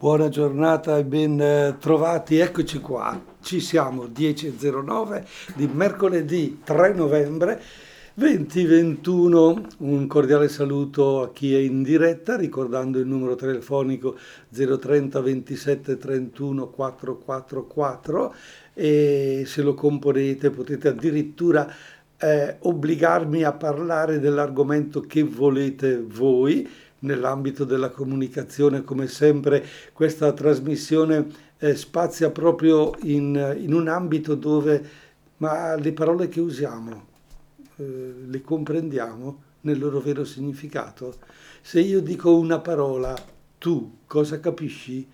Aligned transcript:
Buona 0.00 0.30
giornata 0.30 0.96
e 0.96 1.04
ben 1.04 1.38
eh, 1.38 1.76
trovati, 1.78 2.38
eccoci 2.38 2.80
qua, 2.80 3.22
ci 3.42 3.60
siamo 3.60 4.04
10.09 4.04 5.26
di 5.56 5.68
mercoledì 5.70 6.62
3 6.64 6.94
novembre 6.94 7.60
2021, 8.14 9.66
un 9.80 10.06
cordiale 10.06 10.48
saluto 10.48 11.20
a 11.20 11.32
chi 11.32 11.54
è 11.54 11.58
in 11.58 11.82
diretta 11.82 12.38
ricordando 12.38 12.98
il 12.98 13.06
numero 13.06 13.34
telefonico 13.34 14.16
030 14.48 15.20
27 15.20 15.98
31 15.98 16.68
444 16.70 18.34
e 18.72 19.42
se 19.44 19.60
lo 19.60 19.74
componete 19.74 20.48
potete 20.48 20.88
addirittura 20.88 21.70
eh, 22.16 22.56
obbligarmi 22.60 23.42
a 23.42 23.52
parlare 23.52 24.18
dell'argomento 24.18 25.02
che 25.02 25.22
volete 25.22 26.02
voi 26.02 26.66
nell'ambito 27.00 27.64
della 27.64 27.90
comunicazione, 27.90 28.82
come 28.84 29.06
sempre 29.06 29.64
questa 29.92 30.32
trasmissione 30.32 31.26
eh, 31.58 31.74
spazia 31.74 32.30
proprio 32.30 32.94
in, 33.02 33.56
in, 33.58 33.74
un 33.74 33.88
ambito 33.88 34.34
dove 34.34 35.08
ma 35.38 35.74
le 35.74 35.92
parole 35.92 36.28
che 36.28 36.40
usiamo 36.40 37.08
eh, 37.76 38.14
le 38.26 38.40
comprendiamo 38.42 39.42
nel 39.62 39.78
loro 39.78 40.00
vero 40.00 40.24
significato. 40.24 41.16
Se 41.62 41.80
io 41.80 42.00
dico 42.00 42.36
una 42.36 42.58
parola, 42.58 43.14
tu 43.58 43.98
cosa 44.06 44.40
capisci? 44.40 45.06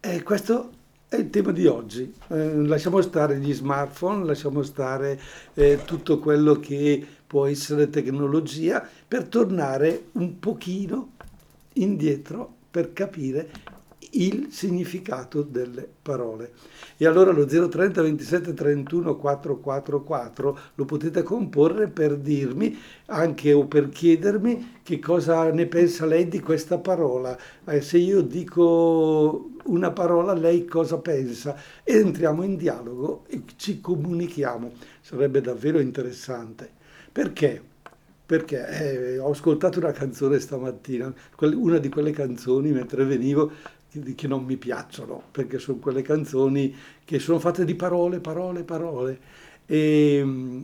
E 0.00 0.22
questo 0.22 0.70
è 1.12 1.18
il 1.18 1.28
tema 1.28 1.52
di 1.52 1.66
oggi. 1.66 2.10
Eh, 2.28 2.54
lasciamo 2.64 3.02
stare 3.02 3.38
gli 3.38 3.52
smartphone, 3.52 4.24
lasciamo 4.24 4.62
stare 4.62 5.20
eh, 5.52 5.80
tutto 5.84 6.18
quello 6.18 6.58
che 6.58 7.06
può 7.26 7.44
essere 7.44 7.90
tecnologia 7.90 8.86
per 9.06 9.24
tornare 9.24 10.04
un 10.12 10.38
pochino 10.38 11.10
indietro 11.74 12.54
per 12.70 12.94
capire 12.94 13.50
il 14.12 14.48
significato 14.50 15.42
delle 15.42 15.88
parole. 16.02 16.52
E 16.96 17.06
allora 17.06 17.32
lo 17.32 17.46
030 17.46 18.02
27 18.02 18.54
31 18.54 19.16
444 19.16 20.58
lo 20.74 20.84
potete 20.84 21.22
comporre 21.22 21.88
per 21.88 22.16
dirmi 22.16 22.78
anche 23.06 23.52
o 23.52 23.66
per 23.66 23.88
chiedermi 23.88 24.80
che 24.82 24.98
cosa 24.98 25.50
ne 25.50 25.66
pensa 25.66 26.06
lei 26.06 26.28
di 26.28 26.40
questa 26.40 26.78
parola. 26.78 27.36
Eh, 27.66 27.80
se 27.80 27.98
io 27.98 28.20
dico 28.22 29.50
una 29.64 29.90
parola, 29.90 30.32
lei 30.32 30.64
cosa 30.64 30.98
pensa? 30.98 31.56
Entriamo 31.84 32.42
in 32.42 32.56
dialogo 32.56 33.24
e 33.28 33.42
ci 33.56 33.80
comunichiamo. 33.80 34.72
Sarebbe 35.00 35.40
davvero 35.40 35.78
interessante. 35.80 36.70
Perché? 37.12 37.62
Perché 38.24 39.14
eh, 39.14 39.18
ho 39.18 39.30
ascoltato 39.30 39.78
una 39.78 39.92
canzone 39.92 40.38
stamattina, 40.38 41.12
una 41.40 41.78
di 41.78 41.88
quelle 41.88 42.12
canzoni 42.12 42.70
mentre 42.70 43.04
venivo 43.04 43.50
che 44.14 44.26
non 44.26 44.44
mi 44.44 44.56
piacciono, 44.56 45.22
perché 45.30 45.58
sono 45.58 45.78
quelle 45.78 46.02
canzoni 46.02 46.74
che 47.04 47.18
sono 47.18 47.38
fatte 47.38 47.64
di 47.64 47.74
parole, 47.74 48.20
parole, 48.20 48.62
parole. 48.62 49.18
E 49.66 50.20
mm, 50.24 50.62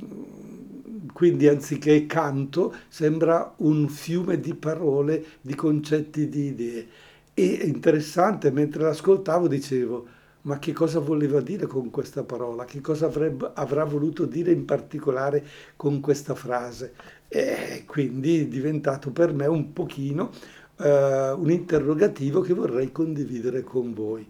quindi 1.13 1.49
anziché 1.49 2.07
canto 2.07 2.75
sembra 2.89 3.55
un 3.59 3.89
fiume 3.89 4.41
di 4.41 4.55
parole, 4.55 5.25
di 5.41 5.55
concetti, 5.55 6.29
di 6.29 6.47
idee. 6.47 6.87
E 7.35 7.45
interessante, 7.65 8.51
mentre 8.51 8.83
l'ascoltavo 8.83 9.47
dicevo, 9.49 10.07
ma 10.43 10.59
che 10.59 10.73
cosa 10.73 10.99
voleva 11.01 11.41
dire 11.41 11.67
con 11.67 11.91
questa 11.91 12.25
parola, 12.25 12.65
che 12.65 12.81
cosa 12.81 13.07
avrebbe, 13.07 13.51
avrà 13.55 13.85
voluto 13.85 14.25
dire 14.25 14.51
in 14.53 14.65
particolare 14.65 15.45
con 15.77 16.01
questa 16.01 16.35
frase. 16.35 16.95
E 17.29 17.85
quindi 17.87 18.41
è 18.41 18.47
diventato 18.47 19.11
per 19.11 19.33
me 19.35 19.47
un 19.47 19.73
pochino 19.73 20.31
eh, 20.79 21.31
un 21.33 21.51
interrogativo 21.51 22.41
che 22.41 22.55
vorrei 22.55 22.93
condividere 22.93 23.63
con 23.63 23.93
voi. 23.93 24.27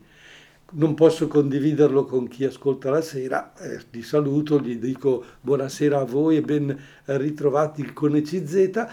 Non 0.70 0.94
posso 0.94 1.28
condividerlo 1.28 2.04
con 2.04 2.28
chi 2.28 2.44
ascolta 2.44 2.90
la 2.90 3.00
sera, 3.00 3.54
eh, 3.58 3.80
vi 3.90 4.02
saluto, 4.02 4.60
gli 4.60 4.76
dico 4.76 5.24
buonasera 5.40 6.00
a 6.00 6.04
voi 6.04 6.36
e 6.36 6.42
ben 6.42 6.78
ritrovati 7.04 7.92
con 7.92 8.16
ECZ, 8.16 8.86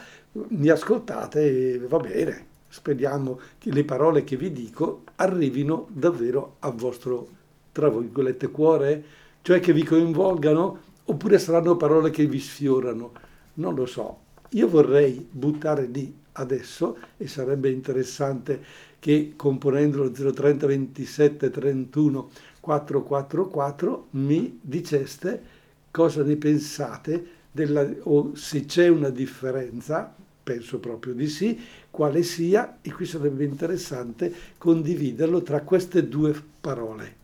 mi 0.50 0.70
ascoltate 0.70 1.74
e 1.74 1.80
va 1.80 1.98
bene, 1.98 2.46
speriamo 2.70 3.40
che 3.58 3.72
le 3.72 3.84
parole 3.84 4.24
che 4.24 4.38
vi 4.38 4.54
dico 4.54 5.04
arrivino 5.16 5.88
davvero 5.92 6.56
al 6.60 6.76
vostro, 6.76 7.28
tra 7.74 7.90
virgolette, 7.90 8.52
cuore, 8.52 9.04
cioè 9.42 9.60
che 9.60 9.74
vi 9.74 9.84
coinvolgano, 9.84 10.80
oppure 11.04 11.40
saranno 11.40 11.76
parole 11.76 12.10
che 12.10 12.26
vi 12.26 12.40
sfiorano, 12.40 13.12
non 13.56 13.76
lo 13.76 13.86
so. 13.86 14.20
Io 14.52 14.70
vorrei 14.70 15.28
buttare 15.30 15.86
lì 15.86 16.24
adesso 16.38 16.98
e 17.18 17.28
sarebbe 17.28 17.70
interessante 17.70 18.64
che 19.00 19.34
componendo 19.36 20.04
lo 20.04 20.12
030 20.12 20.68
27 20.68 21.50
31 21.50 22.30
444 22.60 24.08
mi 24.12 24.60
diceste 24.62 25.44
cosa 25.92 26.24
ne 26.24 26.36
pensate 26.36 27.28
della, 27.52 27.88
o 28.04 28.36
se 28.36 28.66
c'è 28.66 28.88
una 28.88 29.10
differenza 29.10 30.14
penso 30.46 30.78
proprio 30.78 31.16
di 31.16 31.28
sì, 31.28 31.60
quale 31.90 32.22
sia, 32.22 32.78
e 32.82 32.94
qui 32.94 33.08
sarebbe 33.08 33.44
interessante 33.44 34.32
condividerlo 34.60 35.42
tra 35.42 35.62
queste 35.62 36.08
due 36.08 36.40
parole, 36.62 37.16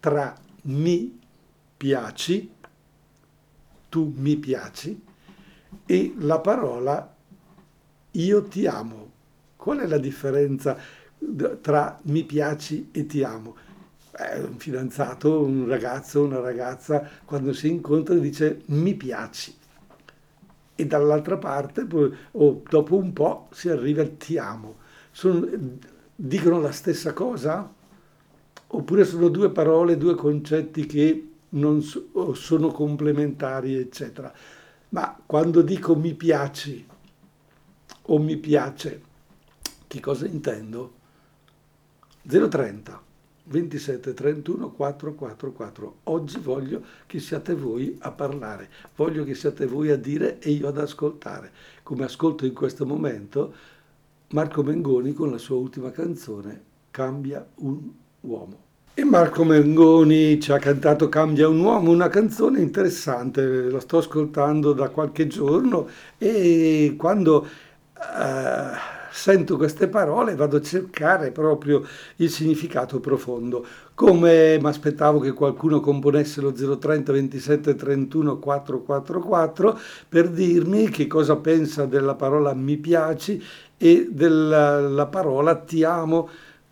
tra 0.00 0.34
mi 0.62 1.16
piaci, 1.76 2.50
tu 3.88 4.12
mi 4.16 4.36
piaci, 4.36 5.00
e 5.86 6.14
la 6.18 6.40
parola 6.40 7.15
io 8.22 8.42
ti 8.44 8.66
amo. 8.66 9.10
Qual 9.56 9.78
è 9.78 9.86
la 9.86 9.98
differenza 9.98 10.76
tra 11.60 11.98
mi 12.04 12.24
piaci 12.24 12.88
e 12.92 13.06
ti 13.06 13.22
amo? 13.22 13.56
Eh, 14.18 14.40
un 14.40 14.56
fidanzato, 14.58 15.42
un 15.42 15.66
ragazzo, 15.66 16.22
una 16.22 16.40
ragazza, 16.40 17.08
quando 17.24 17.52
si 17.52 17.68
incontra 17.68 18.14
dice 18.14 18.62
mi 18.66 18.94
piaci 18.94 19.54
e 20.78 20.86
dall'altra 20.86 21.38
parte, 21.38 21.86
o 22.32 22.62
dopo 22.68 22.96
un 22.96 23.12
po', 23.14 23.48
si 23.50 23.70
arriva 23.70 24.02
al 24.02 24.16
ti 24.18 24.36
amo. 24.36 24.76
Sono, 25.10 25.48
dicono 26.14 26.60
la 26.60 26.70
stessa 26.70 27.14
cosa? 27.14 27.72
Oppure 28.68 29.04
sono 29.04 29.28
due 29.28 29.50
parole, 29.50 29.96
due 29.96 30.14
concetti 30.14 30.84
che 30.84 31.30
non 31.50 31.80
so, 31.80 32.34
sono 32.34 32.68
complementari, 32.68 33.74
eccetera. 33.76 34.30
Ma 34.90 35.18
quando 35.24 35.62
dico 35.62 35.96
mi 35.96 36.12
piaci 36.12 36.86
o 38.06 38.18
mi 38.18 38.36
piace, 38.36 39.02
che 39.86 40.00
cosa 40.00 40.26
intendo? 40.26 40.94
030 42.26 43.04
27 43.48 44.12
31 44.14 44.70
444. 44.70 45.96
Oggi 46.04 46.38
voglio 46.38 46.82
che 47.06 47.20
siate 47.20 47.54
voi 47.54 47.96
a 48.00 48.10
parlare, 48.10 48.68
voglio 48.96 49.24
che 49.24 49.34
siate 49.34 49.66
voi 49.66 49.90
a 49.90 49.96
dire 49.96 50.38
e 50.40 50.50
io 50.50 50.68
ad 50.68 50.78
ascoltare, 50.78 51.52
come 51.82 52.04
ascolto 52.04 52.44
in 52.44 52.54
questo 52.54 52.84
momento 52.84 53.54
Marco 54.30 54.62
Mengoni 54.64 55.12
con 55.12 55.30
la 55.30 55.38
sua 55.38 55.56
ultima 55.56 55.92
canzone 55.92 56.74
Cambia 56.90 57.46
un 57.56 57.90
uomo. 58.22 58.64
E 58.94 59.04
Marco 59.04 59.44
Mengoni 59.44 60.40
ci 60.40 60.50
ha 60.50 60.58
cantato 60.58 61.08
Cambia 61.08 61.46
un 61.46 61.60
uomo, 61.60 61.90
una 61.90 62.08
canzone 62.08 62.60
interessante, 62.60 63.70
la 63.70 63.78
sto 63.78 63.98
ascoltando 63.98 64.72
da 64.72 64.88
qualche 64.88 65.26
giorno 65.26 65.86
e 66.16 66.94
quando 66.96 67.46
eh, 67.98 68.94
sento 69.10 69.56
queste 69.56 69.88
parole 69.88 70.34
vado 70.34 70.58
a 70.58 70.60
cercare 70.60 71.30
proprio 71.30 71.82
il 72.16 72.30
significato 72.30 73.00
profondo. 73.00 73.64
Come 73.94 74.58
mi 74.60 74.68
aspettavo 74.68 75.20
che 75.20 75.32
qualcuno 75.32 75.80
componesse 75.80 76.40
lo 76.42 76.52
030 76.52 77.12
27 77.12 77.74
31 77.74 78.38
444 78.38 79.78
per 80.08 80.28
dirmi 80.28 80.90
che 80.90 81.06
cosa 81.06 81.36
pensa 81.36 81.86
della 81.86 82.14
parola 82.14 82.52
mi 82.52 82.76
piaci 82.76 83.42
e 83.78 84.08
della 84.10 85.06
parola 85.10 85.54
ti 85.56 85.82
amo 85.82 86.28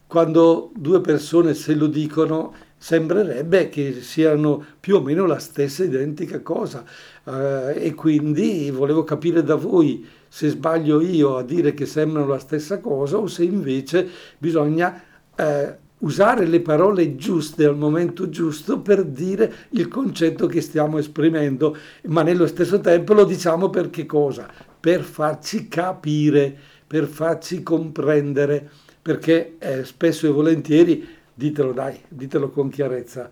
quando 0.06 0.70
due 0.74 1.00
persone 1.00 1.54
se 1.54 1.74
lo 1.74 1.86
dicono 1.86 2.54
sembrerebbe 2.76 3.70
che 3.70 4.02
siano 4.02 4.62
più 4.78 4.96
o 4.96 5.00
meno 5.00 5.24
la 5.24 5.38
stessa 5.38 5.84
identica 5.84 6.40
cosa 6.40 6.84
eh, 7.24 7.72
e 7.76 7.94
quindi 7.94 8.70
volevo 8.70 9.04
capire 9.04 9.42
da 9.42 9.54
voi 9.54 10.06
se 10.34 10.48
sbaglio 10.48 11.00
io 11.00 11.36
a 11.36 11.44
dire 11.44 11.74
che 11.74 11.86
sembrano 11.86 12.26
la 12.26 12.40
stessa 12.40 12.80
cosa 12.80 13.18
o 13.18 13.28
se 13.28 13.44
invece 13.44 14.04
bisogna 14.36 15.00
eh, 15.32 15.76
usare 15.98 16.44
le 16.46 16.60
parole 16.60 17.14
giuste 17.14 17.64
al 17.64 17.76
momento 17.76 18.28
giusto 18.28 18.80
per 18.80 19.04
dire 19.04 19.68
il 19.70 19.86
concetto 19.86 20.48
che 20.48 20.60
stiamo 20.60 20.98
esprimendo, 20.98 21.76
ma 22.06 22.24
nello 22.24 22.48
stesso 22.48 22.80
tempo 22.80 23.14
lo 23.14 23.24
diciamo 23.24 23.70
per 23.70 23.90
che 23.90 24.06
cosa? 24.06 24.48
Per 24.80 25.02
farci 25.02 25.68
capire, 25.68 26.52
per 26.84 27.06
farci 27.06 27.62
comprendere, 27.62 28.68
perché 29.00 29.54
eh, 29.60 29.84
spesso 29.84 30.26
e 30.26 30.30
volentieri, 30.30 31.06
ditelo 31.32 31.72
dai, 31.72 31.96
ditelo 32.08 32.50
con 32.50 32.70
chiarezza, 32.70 33.30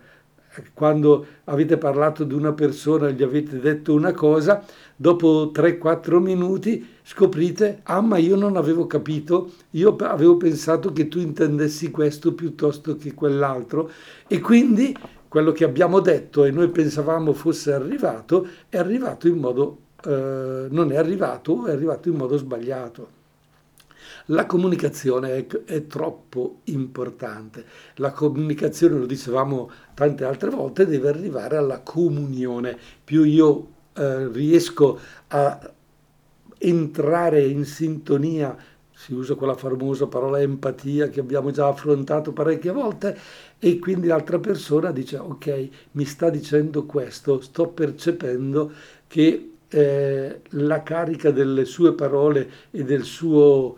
quando 0.73 1.25
avete 1.45 1.77
parlato 1.77 2.23
di 2.23 2.33
una 2.33 2.53
persona 2.53 3.07
e 3.07 3.13
gli 3.13 3.23
avete 3.23 3.59
detto 3.59 3.93
una 3.93 4.11
cosa, 4.11 4.63
dopo 5.03 5.51
3-4 5.53 6.19
minuti 6.19 6.87
scoprite, 7.03 7.81
ah 7.83 7.99
ma 7.99 8.15
io 8.15 8.37
non 8.37 8.55
avevo 8.55 8.87
capito, 8.87 9.51
io 9.71 9.97
avevo 9.97 10.37
pensato 10.37 10.93
che 10.93 11.09
tu 11.09 11.19
intendessi 11.19 11.91
questo 11.91 12.33
piuttosto 12.33 12.95
che 12.95 13.13
quell'altro 13.13 13.91
e 14.29 14.39
quindi 14.39 14.95
quello 15.27 15.51
che 15.51 15.65
abbiamo 15.65 15.99
detto 15.99 16.45
e 16.45 16.51
noi 16.51 16.69
pensavamo 16.69 17.33
fosse 17.33 17.73
arrivato 17.73 18.47
è 18.69 18.77
arrivato 18.77 19.27
in 19.27 19.39
modo, 19.39 19.77
eh, 20.05 20.67
non 20.69 20.93
è 20.93 20.95
arrivato, 20.95 21.65
è 21.65 21.71
arrivato 21.71 22.07
in 22.07 22.15
modo 22.15 22.37
sbagliato. 22.37 23.21
La 24.27 24.45
comunicazione 24.45 25.35
è, 25.35 25.47
è, 25.65 25.85
troppo 25.85 26.59
importante. 26.65 27.65
La 27.95 28.11
comunicazione, 28.11 28.97
lo 28.97 29.05
dicevamo 29.05 29.69
tante 29.93 30.23
altre 30.23 30.49
volte, 30.49 30.85
deve 30.85 31.09
arrivare 31.09 31.57
alla 31.57 31.81
comunione. 31.81 32.77
Più 33.03 33.23
io 33.23 33.67
eh, 33.93 34.27
riesco 34.29 34.99
a 35.27 35.71
entrare 36.57 37.43
in 37.43 37.65
sintonia, 37.65 38.55
si 38.91 39.13
usa 39.13 39.35
quella 39.35 39.55
famosa 39.55 40.07
parola 40.07 40.39
empatia 40.39 41.09
che 41.09 41.19
abbiamo 41.19 41.51
già 41.51 41.67
affrontato 41.67 42.31
parecchie 42.31 42.71
volte, 42.71 43.17
e 43.59 43.79
quindi 43.79 44.07
l'altra 44.07 44.39
persona 44.39 44.91
dice 44.91 45.17
ok, 45.17 45.69
mi 45.91 46.05
sta 46.05 46.29
dicendo 46.29 46.85
questo, 46.85 47.41
sto 47.41 47.67
percependo 47.67 48.71
che 49.07 49.51
eh, 49.67 50.41
la 50.49 50.83
carica 50.83 51.31
delle 51.31 51.65
sue 51.65 51.93
parole 51.93 52.49
e 52.71 52.83
del 52.83 53.03
suo 53.03 53.77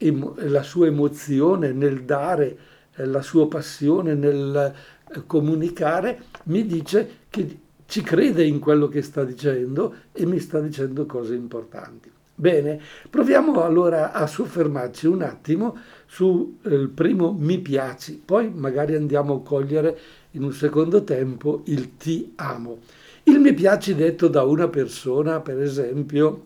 la 0.00 0.62
sua 0.62 0.86
emozione 0.86 1.72
nel 1.72 2.04
dare, 2.04 2.58
eh, 2.94 3.04
la 3.04 3.22
sua 3.22 3.48
passione 3.48 4.14
nel 4.14 4.72
eh, 5.12 5.26
comunicare, 5.26 6.22
mi 6.44 6.64
dice 6.66 7.16
che 7.28 7.58
ci 7.88 8.02
crede 8.02 8.44
in 8.44 8.58
quello 8.58 8.86
che 8.86 9.00
sta 9.00 9.24
dicendo 9.24 9.94
e 10.12 10.26
mi 10.26 10.38
sta 10.40 10.60
dicendo 10.60 11.06
cose 11.06 11.34
importanti. 11.34 12.12
Bene, 12.34 12.78
proviamo 13.08 13.62
allora 13.62 14.12
a 14.12 14.26
soffermarci 14.26 15.06
un 15.06 15.22
attimo 15.22 15.76
sul 16.06 16.58
eh, 16.62 16.88
primo 16.88 17.32
mi 17.32 17.58
piaci, 17.58 18.20
poi 18.22 18.52
magari 18.54 18.94
andiamo 18.94 19.36
a 19.36 19.42
cogliere 19.42 19.98
in 20.32 20.42
un 20.42 20.52
secondo 20.52 21.02
tempo 21.02 21.62
il 21.64 21.96
ti 21.96 22.34
amo. 22.36 22.80
Il 23.22 23.40
mi 23.40 23.54
piaci 23.54 23.94
detto 23.94 24.28
da 24.28 24.44
una 24.44 24.68
persona, 24.68 25.40
per 25.40 25.58
esempio, 25.60 26.44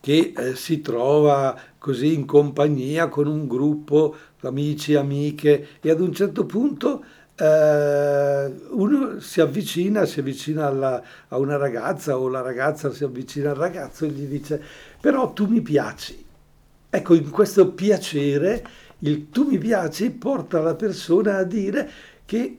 che 0.00 0.32
eh, 0.36 0.56
si 0.56 0.80
trova 0.80 1.56
così 1.78 2.12
in 2.12 2.26
compagnia 2.26 3.08
con 3.08 3.28
un 3.28 3.46
gruppo 3.46 4.16
amici, 4.40 4.96
amiche 4.96 5.68
e 5.80 5.90
ad 5.90 6.00
un 6.00 6.12
certo 6.12 6.44
punto 6.44 7.04
eh, 7.40 8.52
uno 8.70 9.20
si 9.20 9.40
avvicina, 9.40 10.04
si 10.04 10.18
avvicina 10.18 10.66
alla, 10.66 11.02
a 11.28 11.38
una 11.38 11.56
ragazza 11.56 12.18
o 12.18 12.28
la 12.28 12.40
ragazza 12.40 12.92
si 12.92 13.04
avvicina 13.04 13.50
al 13.50 13.56
ragazzo 13.56 14.04
e 14.04 14.08
gli 14.08 14.26
dice 14.26 14.60
però 15.00 15.32
tu 15.32 15.46
mi 15.46 15.60
piaci. 15.60 16.26
Ecco, 16.90 17.14
in 17.14 17.30
questo 17.30 17.72
piacere, 17.72 18.66
il 19.00 19.28
tu 19.30 19.44
mi 19.44 19.58
piaci 19.58 20.10
porta 20.10 20.60
la 20.60 20.74
persona 20.74 21.36
a 21.36 21.44
dire 21.44 21.88
che 22.24 22.58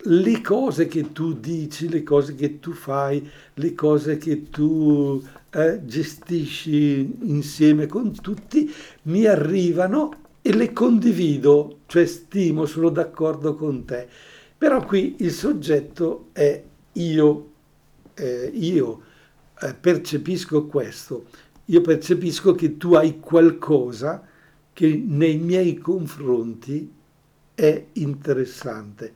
le 0.00 0.40
cose 0.40 0.86
che 0.86 1.12
tu 1.12 1.32
dici, 1.32 1.88
le 1.88 2.04
cose 2.04 2.34
che 2.36 2.60
tu 2.60 2.72
fai, 2.72 3.28
le 3.54 3.74
cose 3.74 4.18
che 4.18 4.48
tu 4.50 5.20
eh, 5.50 5.80
gestisci 5.84 7.16
insieme 7.22 7.86
con 7.86 8.14
tutti, 8.20 8.72
mi 9.02 9.24
arrivano 9.24 10.27
e 10.48 10.54
le 10.54 10.72
condivido, 10.72 11.80
cioè 11.84 12.06
stimo, 12.06 12.64
sono 12.64 12.88
d'accordo 12.88 13.54
con 13.54 13.84
te. 13.84 14.08
Però 14.56 14.82
qui 14.82 15.16
il 15.18 15.30
soggetto 15.30 16.30
è 16.32 16.64
io, 16.92 17.50
eh, 18.14 18.50
io 18.54 19.02
eh, 19.60 19.74
percepisco 19.74 20.64
questo, 20.64 21.26
io 21.66 21.82
percepisco 21.82 22.54
che 22.54 22.78
tu 22.78 22.94
hai 22.94 23.20
qualcosa 23.20 24.26
che 24.72 25.04
nei 25.06 25.36
miei 25.36 25.76
confronti 25.76 26.90
è 27.54 27.84
interessante. 27.92 29.12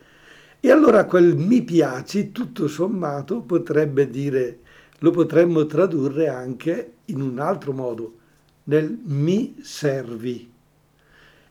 E 0.61 0.71
allora 0.71 1.07
quel 1.07 1.35
mi 1.35 1.63
piaci, 1.63 2.31
tutto 2.31 2.69
sommato, 2.69 3.41
potrebbe 3.41 4.11
dire, 4.11 4.59
lo 4.99 5.11
potremmo 5.11 5.65
tradurre 5.65 6.29
anche 6.29 6.97
in 7.07 7.23
un 7.23 7.39
altro 7.39 7.73
modo, 7.73 8.19
nel 8.65 8.99
mi 9.03 9.57
servi. 9.63 10.52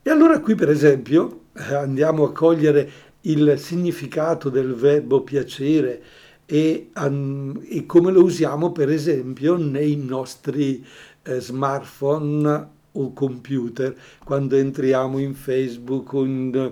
E 0.04 0.10
allora 0.10 0.40
qui, 0.40 0.56
per 0.56 0.70
esempio, 0.70 1.42
andiamo 1.54 2.24
a 2.24 2.32
cogliere 2.32 2.92
il 3.22 3.60
significato 3.60 4.50
del 4.50 4.74
verbo 4.74 5.22
piacere 5.22 6.02
e, 6.46 6.90
um, 6.96 7.62
e 7.64 7.86
come 7.86 8.12
lo 8.12 8.24
usiamo, 8.24 8.72
per 8.72 8.90
esempio, 8.90 9.56
nei 9.58 9.96
nostri 9.96 10.84
eh, 11.22 11.40
smartphone 11.40 12.70
o 12.94 13.14
computer, 13.14 13.96
quando 14.24 14.56
entriamo 14.56 15.20
in 15.20 15.36
Facebook 15.36 16.12
o 16.14 16.26
in 16.26 16.72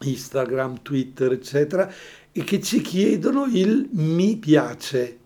Instagram, 0.00 0.82
Twitter, 0.82 1.32
eccetera, 1.32 1.90
e 2.30 2.44
che 2.44 2.60
ci 2.60 2.82
chiedono 2.82 3.46
il 3.46 3.88
mi 3.92 4.36
piace. 4.36 5.18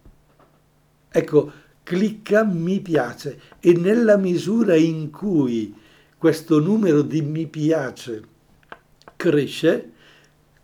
Ecco, 1.11 1.53
clicca 1.82 2.44
mi 2.44 2.81
piace 2.81 3.41
e 3.59 3.73
nella 3.73 4.17
misura 4.17 4.76
in 4.76 5.11
cui 5.11 5.75
questo 6.19 6.59
numero 6.59 7.03
di 7.03 7.23
mi 7.23 7.47
piace 7.47 8.23
cresce, 9.15 9.93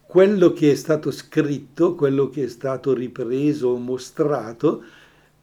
quello 0.06 0.52
che 0.52 0.72
è 0.72 0.74
stato 0.74 1.10
scritto, 1.10 1.94
quello 1.94 2.28
che 2.28 2.44
è 2.44 2.48
stato 2.48 2.92
ripreso 2.92 3.68
o 3.68 3.78
mostrato, 3.78 4.82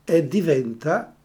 è, 0.04 0.22
diventa 0.24 1.16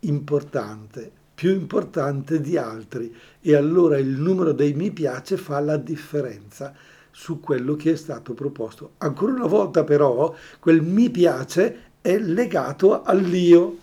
importante 0.00 1.22
più 1.34 1.50
importante 1.50 2.40
di 2.40 2.56
altri 2.56 3.12
e 3.40 3.56
allora 3.56 3.98
il 3.98 4.08
numero 4.08 4.52
dei 4.52 4.72
mi 4.72 4.92
piace 4.92 5.36
fa 5.36 5.58
la 5.58 5.76
differenza 5.76 6.72
su 7.10 7.40
quello 7.40 7.74
che 7.74 7.92
è 7.92 7.96
stato 7.96 8.34
proposto. 8.34 8.92
Ancora 8.98 9.32
una 9.32 9.46
volta 9.46 9.84
però 9.84 10.34
quel 10.60 10.80
mi 10.82 11.10
piace 11.10 11.92
è 12.00 12.16
legato 12.18 13.02
all'io, 13.02 13.78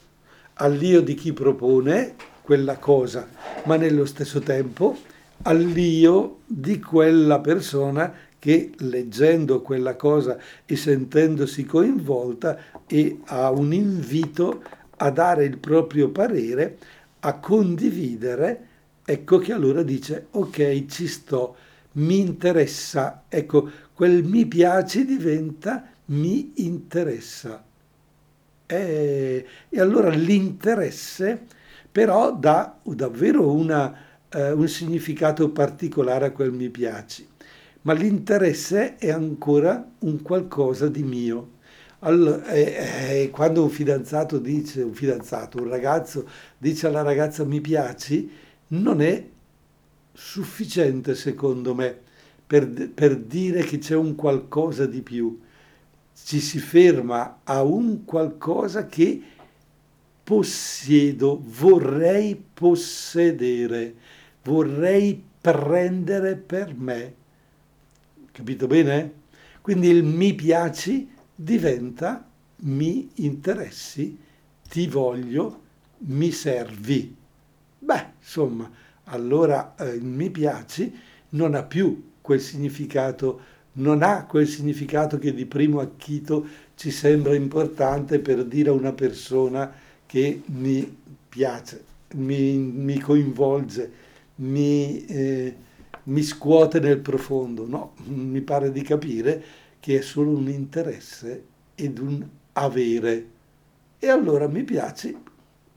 all'io 0.53 1.01
di 1.01 1.13
chi 1.13 1.33
propone 1.33 2.15
quella 2.51 2.75
cosa, 2.75 3.29
ma 3.63 3.77
nello 3.77 4.05
stesso 4.05 4.41
tempo 4.41 4.97
all'io 5.43 6.39
di 6.45 6.81
quella 6.81 7.39
persona 7.39 8.13
che 8.37 8.71
leggendo 8.79 9.61
quella 9.61 9.95
cosa 9.95 10.37
e 10.65 10.75
sentendosi 10.75 11.63
coinvolta 11.63 12.57
e 12.87 13.19
ha 13.27 13.49
un 13.51 13.71
invito 13.71 14.63
a 14.97 15.09
dare 15.11 15.45
il 15.45 15.59
proprio 15.59 16.09
parere 16.09 16.77
a 17.21 17.35
condividere, 17.35 18.67
ecco 19.05 19.37
che 19.37 19.53
allora 19.53 19.81
dice 19.81 20.27
ok 20.31 20.85
ci 20.87 21.07
sto, 21.07 21.55
mi 21.93 22.19
interessa, 22.19 23.23
ecco 23.29 23.69
quel 23.93 24.25
mi 24.25 24.45
piace 24.45 25.05
diventa 25.05 25.87
mi 26.07 26.51
interessa. 26.55 27.63
E, 28.65 29.45
e 29.69 29.79
allora 29.79 30.09
l'interesse 30.09 31.59
però 31.91 32.33
dà 32.33 32.77
davvero 32.83 33.51
una, 33.51 33.93
eh, 34.29 34.51
un 34.51 34.67
significato 34.67 35.49
particolare 35.49 36.27
a 36.27 36.31
quel 36.31 36.51
mi 36.51 36.69
piace, 36.69 37.27
ma 37.81 37.93
l'interesse 37.93 38.95
è 38.95 39.11
ancora 39.11 39.85
un 39.99 40.21
qualcosa 40.21 40.87
di 40.87 41.03
mio. 41.03 41.59
Allora, 42.03 42.45
eh, 42.47 43.21
eh, 43.23 43.29
quando 43.29 43.63
un 43.63 43.69
fidanzato 43.69 44.39
dice, 44.39 44.81
un 44.81 44.93
fidanzato, 44.93 45.59
un 45.61 45.69
ragazzo 45.69 46.27
dice 46.57 46.87
alla 46.87 47.03
ragazza 47.03 47.43
mi 47.43 47.61
piaci, 47.61 48.31
non 48.69 49.01
è 49.01 49.23
sufficiente 50.13 51.15
secondo 51.15 51.73
me 51.73 51.99
per, 52.45 52.67
per 52.89 53.17
dire 53.17 53.63
che 53.63 53.77
c'è 53.77 53.95
un 53.95 54.15
qualcosa 54.15 54.85
di 54.85 55.01
più. 55.01 55.39
Ci 56.13 56.39
si 56.39 56.59
ferma 56.59 57.39
a 57.43 57.63
un 57.63 58.03
qualcosa 58.03 58.87
che 58.87 59.21
possiedo, 60.23 61.41
vorrei 61.43 62.41
possedere, 62.53 63.95
vorrei 64.43 65.21
prendere 65.41 66.35
per 66.35 66.73
me. 66.75 67.13
Capito 68.31 68.67
bene? 68.67 69.13
Quindi 69.61 69.89
il 69.89 70.03
mi 70.03 70.33
piaci 70.33 71.09
diventa 71.35 72.25
mi 72.61 73.09
interessi, 73.15 74.17
ti 74.69 74.87
voglio, 74.87 75.61
mi 75.99 76.31
servi. 76.31 77.15
Beh, 77.79 78.05
insomma, 78.19 78.69
allora 79.05 79.75
eh, 79.75 79.99
mi 79.99 80.29
piaci 80.29 80.93
non 81.29 81.55
ha 81.55 81.63
più 81.63 82.11
quel 82.21 82.39
significato, 82.39 83.41
non 83.73 84.03
ha 84.03 84.25
quel 84.25 84.47
significato 84.47 85.17
che 85.17 85.33
di 85.33 85.45
primo 85.45 85.79
acchito 85.79 86.45
ci 86.75 86.91
sembra 86.91 87.35
importante 87.35 88.19
per 88.19 88.45
dire 88.45 88.69
a 88.69 88.73
una 88.73 88.93
persona 88.93 89.71
che 90.11 90.41
mi 90.47 90.97
piace, 91.29 91.85
mi, 92.15 92.57
mi 92.57 92.99
coinvolge, 92.99 93.91
mi, 94.35 95.05
eh, 95.05 95.55
mi 96.03 96.21
scuote 96.21 96.81
nel 96.81 96.99
profondo, 96.99 97.65
no, 97.65 97.93
mi 98.07 98.41
pare 98.41 98.73
di 98.73 98.81
capire 98.81 99.41
che 99.79 99.99
è 99.99 100.01
solo 100.01 100.31
un 100.31 100.49
interesse 100.49 101.45
ed 101.75 101.97
un 101.97 102.27
avere. 102.51 103.25
E 103.99 104.09
allora 104.09 104.49
mi 104.49 104.65
piace, 104.65 105.15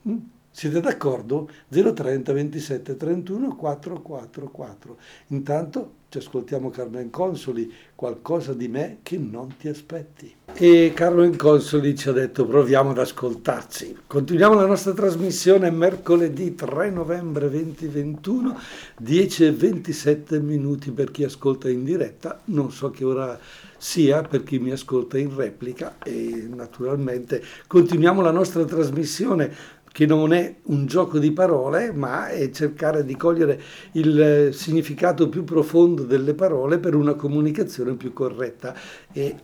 mm, 0.08 0.16
siete 0.50 0.80
d'accordo? 0.80 1.48
030 1.68 2.32
27 2.32 2.96
31 2.96 3.54
444. 3.54 4.96
Intanto 5.28 5.92
ci 6.14 6.18
ascoltiamo 6.18 6.70
Carmen 6.70 7.10
Consoli, 7.10 7.72
qualcosa 7.96 8.52
di 8.52 8.68
me 8.68 8.98
che 9.02 9.18
non 9.18 9.56
ti 9.58 9.66
aspetti. 9.66 10.32
E 10.52 10.92
Carmen 10.94 11.36
Consoli 11.36 11.96
ci 11.96 12.08
ha 12.08 12.12
detto 12.12 12.46
proviamo 12.46 12.90
ad 12.90 12.98
ascoltarci. 12.98 13.98
Continuiamo 14.06 14.54
la 14.54 14.66
nostra 14.66 14.92
trasmissione 14.92 15.72
mercoledì 15.72 16.54
3 16.54 16.90
novembre 16.90 17.50
2021, 17.50 18.56
10 18.98 19.44
e 19.44 19.50
27 19.50 20.38
minuti 20.38 20.92
per 20.92 21.10
chi 21.10 21.24
ascolta 21.24 21.68
in 21.68 21.82
diretta, 21.82 22.40
non 22.44 22.70
so 22.70 22.90
che 22.90 23.04
ora 23.04 23.36
sia 23.76 24.22
per 24.22 24.44
chi 24.44 24.58
mi 24.58 24.70
ascolta 24.70 25.18
in 25.18 25.34
replica 25.36 25.96
e 26.02 26.48
naturalmente 26.48 27.42
continuiamo 27.66 28.22
la 28.22 28.30
nostra 28.30 28.64
trasmissione 28.64 29.52
che 29.94 30.06
non 30.06 30.32
è 30.32 30.56
un 30.64 30.86
gioco 30.86 31.20
di 31.20 31.30
parole, 31.30 31.92
ma 31.92 32.26
è 32.26 32.50
cercare 32.50 33.04
di 33.04 33.14
cogliere 33.14 33.62
il 33.92 34.48
significato 34.52 35.28
più 35.28 35.44
profondo 35.44 36.02
delle 36.02 36.34
parole 36.34 36.78
per 36.78 36.96
una 36.96 37.14
comunicazione 37.14 37.94
più 37.94 38.12
corretta. 38.12 38.74
E 39.12 39.36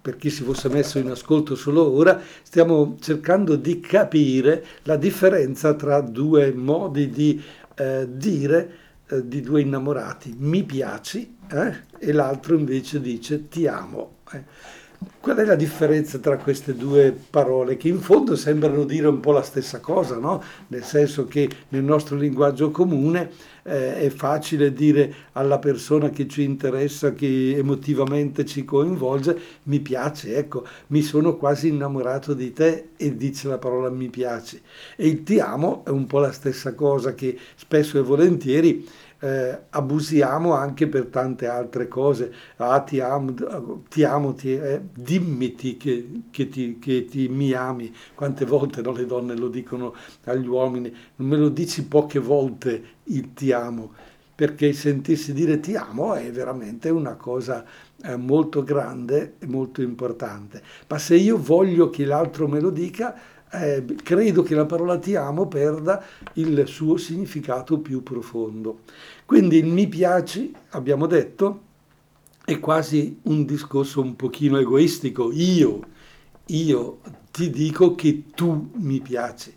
per 0.00 0.16
chi 0.16 0.30
si 0.30 0.44
fosse 0.44 0.70
messo 0.70 0.98
in 0.98 1.10
ascolto 1.10 1.54
solo 1.54 1.92
ora, 1.92 2.18
stiamo 2.42 2.96
cercando 2.98 3.54
di 3.56 3.80
capire 3.80 4.64
la 4.84 4.96
differenza 4.96 5.74
tra 5.74 6.00
due 6.00 6.54
modi 6.54 7.10
di 7.10 7.42
eh, 7.74 8.08
dire 8.10 8.70
eh, 9.08 9.28
di 9.28 9.42
due 9.42 9.60
innamorati. 9.60 10.34
Mi 10.38 10.64
piaci 10.64 11.36
eh? 11.52 11.80
e 11.98 12.12
l'altro 12.12 12.56
invece 12.56 12.98
dice 13.02 13.46
ti 13.46 13.66
amo. 13.66 14.20
Qual 15.20 15.36
è 15.36 15.44
la 15.44 15.54
differenza 15.54 16.18
tra 16.18 16.38
queste 16.38 16.74
due 16.74 17.16
parole 17.30 17.76
che 17.76 17.88
in 17.88 18.00
fondo 18.00 18.34
sembrano 18.34 18.84
dire 18.84 19.06
un 19.06 19.20
po' 19.20 19.30
la 19.30 19.42
stessa 19.42 19.78
cosa, 19.78 20.16
no? 20.16 20.42
Nel 20.68 20.82
senso 20.82 21.26
che 21.26 21.48
nel 21.68 21.84
nostro 21.84 22.16
linguaggio 22.16 22.70
comune 22.70 23.30
eh, 23.62 23.96
è 23.96 24.08
facile 24.08 24.72
dire 24.72 25.14
alla 25.32 25.58
persona 25.58 26.10
che 26.10 26.26
ci 26.26 26.42
interessa, 26.42 27.12
che 27.12 27.54
emotivamente 27.56 28.44
ci 28.44 28.64
coinvolge, 28.64 29.38
mi 29.64 29.78
piace, 29.80 30.36
ecco, 30.36 30.66
mi 30.88 31.02
sono 31.02 31.36
quasi 31.36 31.68
innamorato 31.68 32.34
di 32.34 32.52
te 32.52 32.90
e 32.96 33.16
dice 33.16 33.48
la 33.48 33.58
parola 33.58 33.90
mi 33.90 34.08
piace. 34.08 34.62
E 34.96 35.06
il 35.06 35.22
ti 35.22 35.38
amo 35.38 35.84
è 35.84 35.90
un 35.90 36.06
po' 36.06 36.18
la 36.18 36.32
stessa 36.32 36.74
cosa 36.74 37.14
che 37.14 37.38
spesso 37.54 37.98
e 37.98 38.02
volentieri 38.02 38.88
eh, 39.20 39.58
abusiamo 39.70 40.54
anche 40.54 40.86
per 40.86 41.06
tante 41.06 41.46
altre 41.46 41.88
cose. 41.88 42.32
Ah, 42.56 42.80
ti 42.80 43.00
amo, 43.00 43.34
ti 43.88 44.04
amo 44.04 44.34
ti, 44.34 44.52
eh, 44.52 44.80
dimmi 44.92 45.54
che, 45.54 46.22
che, 46.30 46.48
ti, 46.48 46.78
che 46.78 47.04
ti, 47.04 47.28
mi 47.28 47.52
ami. 47.52 47.94
Quante 48.14 48.44
volte 48.44 48.80
no, 48.82 48.92
le 48.92 49.06
donne 49.06 49.36
lo 49.36 49.48
dicono 49.48 49.94
agli 50.24 50.46
uomini, 50.46 50.94
non 51.16 51.28
me 51.28 51.36
lo 51.36 51.48
dici 51.48 51.84
poche 51.86 52.18
volte 52.18 52.96
il 53.04 53.32
ti 53.34 53.52
amo, 53.52 53.92
perché 54.34 54.72
sentirsi 54.72 55.32
dire 55.32 55.58
ti 55.58 55.74
amo 55.74 56.14
è 56.14 56.30
veramente 56.30 56.90
una 56.90 57.14
cosa 57.14 57.64
eh, 58.02 58.16
molto 58.16 58.62
grande 58.62 59.34
e 59.38 59.46
molto 59.46 59.82
importante. 59.82 60.62
Ma 60.86 60.98
se 60.98 61.16
io 61.16 61.36
voglio 61.36 61.90
che 61.90 62.04
l'altro 62.04 62.46
me 62.46 62.60
lo 62.60 62.70
dica, 62.70 63.16
eh, 63.50 63.84
credo 64.02 64.42
che 64.42 64.54
la 64.54 64.66
parola 64.66 64.98
ti 64.98 65.14
amo 65.14 65.46
perda 65.46 66.04
il 66.34 66.66
suo 66.66 66.96
significato 66.96 67.78
più 67.78 68.02
profondo. 68.02 68.80
Quindi 69.24 69.58
il 69.58 69.66
mi 69.66 69.88
piaci, 69.88 70.54
abbiamo 70.70 71.06
detto, 71.06 71.62
è 72.44 72.58
quasi 72.58 73.18
un 73.22 73.44
discorso 73.44 74.00
un 74.00 74.16
pochino 74.16 74.58
egoistico. 74.58 75.30
Io, 75.32 75.80
io 76.46 76.98
ti 77.30 77.50
dico 77.50 77.94
che 77.94 78.24
tu 78.34 78.70
mi 78.74 79.00
piaci. 79.00 79.54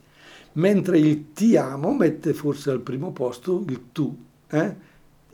Mentre 0.53 0.99
il 0.99 1.31
ti 1.33 1.55
amo 1.55 1.93
mette 1.93 2.33
forse 2.33 2.71
al 2.71 2.81
primo 2.81 3.11
posto 3.11 3.63
il 3.67 3.91
tu. 3.91 4.13
Eh? 4.49 4.75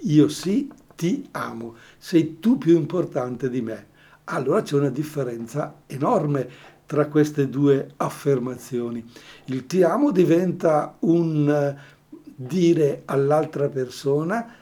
Io 0.01 0.27
sì, 0.27 0.71
ti 0.95 1.27
amo. 1.31 1.75
Sei 1.97 2.39
tu 2.39 2.57
più 2.57 2.75
importante 2.75 3.49
di 3.49 3.61
me. 3.61 3.87
Allora 4.25 4.61
c'è 4.61 4.75
una 4.75 4.89
differenza 4.89 5.81
enorme 5.87 6.49
tra 6.87 7.07
queste 7.07 7.49
due 7.49 7.91
affermazioni. 7.97 9.05
Il 9.45 9.67
ti 9.67 9.83
amo 9.83 10.11
diventa 10.11 10.95
un 11.01 11.47
eh, 11.47 11.95
dire 12.33 13.03
all'altra 13.05 13.67
persona 13.67 14.55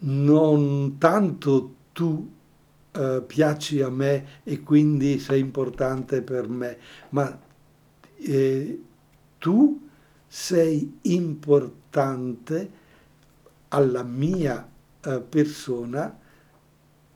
non 0.00 0.98
tanto 0.98 1.74
tu 1.92 2.30
eh, 2.92 3.22
piaci 3.24 3.80
a 3.80 3.88
me 3.88 4.40
e 4.42 4.62
quindi 4.62 5.18
sei 5.20 5.40
importante 5.40 6.20
per 6.22 6.48
me, 6.48 6.76
ma 7.10 7.38
eh, 8.16 8.82
tu 9.38 9.88
sei 10.26 10.98
importante 11.02 12.70
alla 13.68 14.02
mia 14.02 14.68
eh, 15.00 15.20
persona 15.20 16.16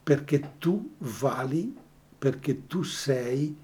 perché 0.02 0.54
tu 0.58 0.94
vali, 0.98 1.76
perché 2.18 2.66
tu 2.66 2.82
sei 2.82 3.56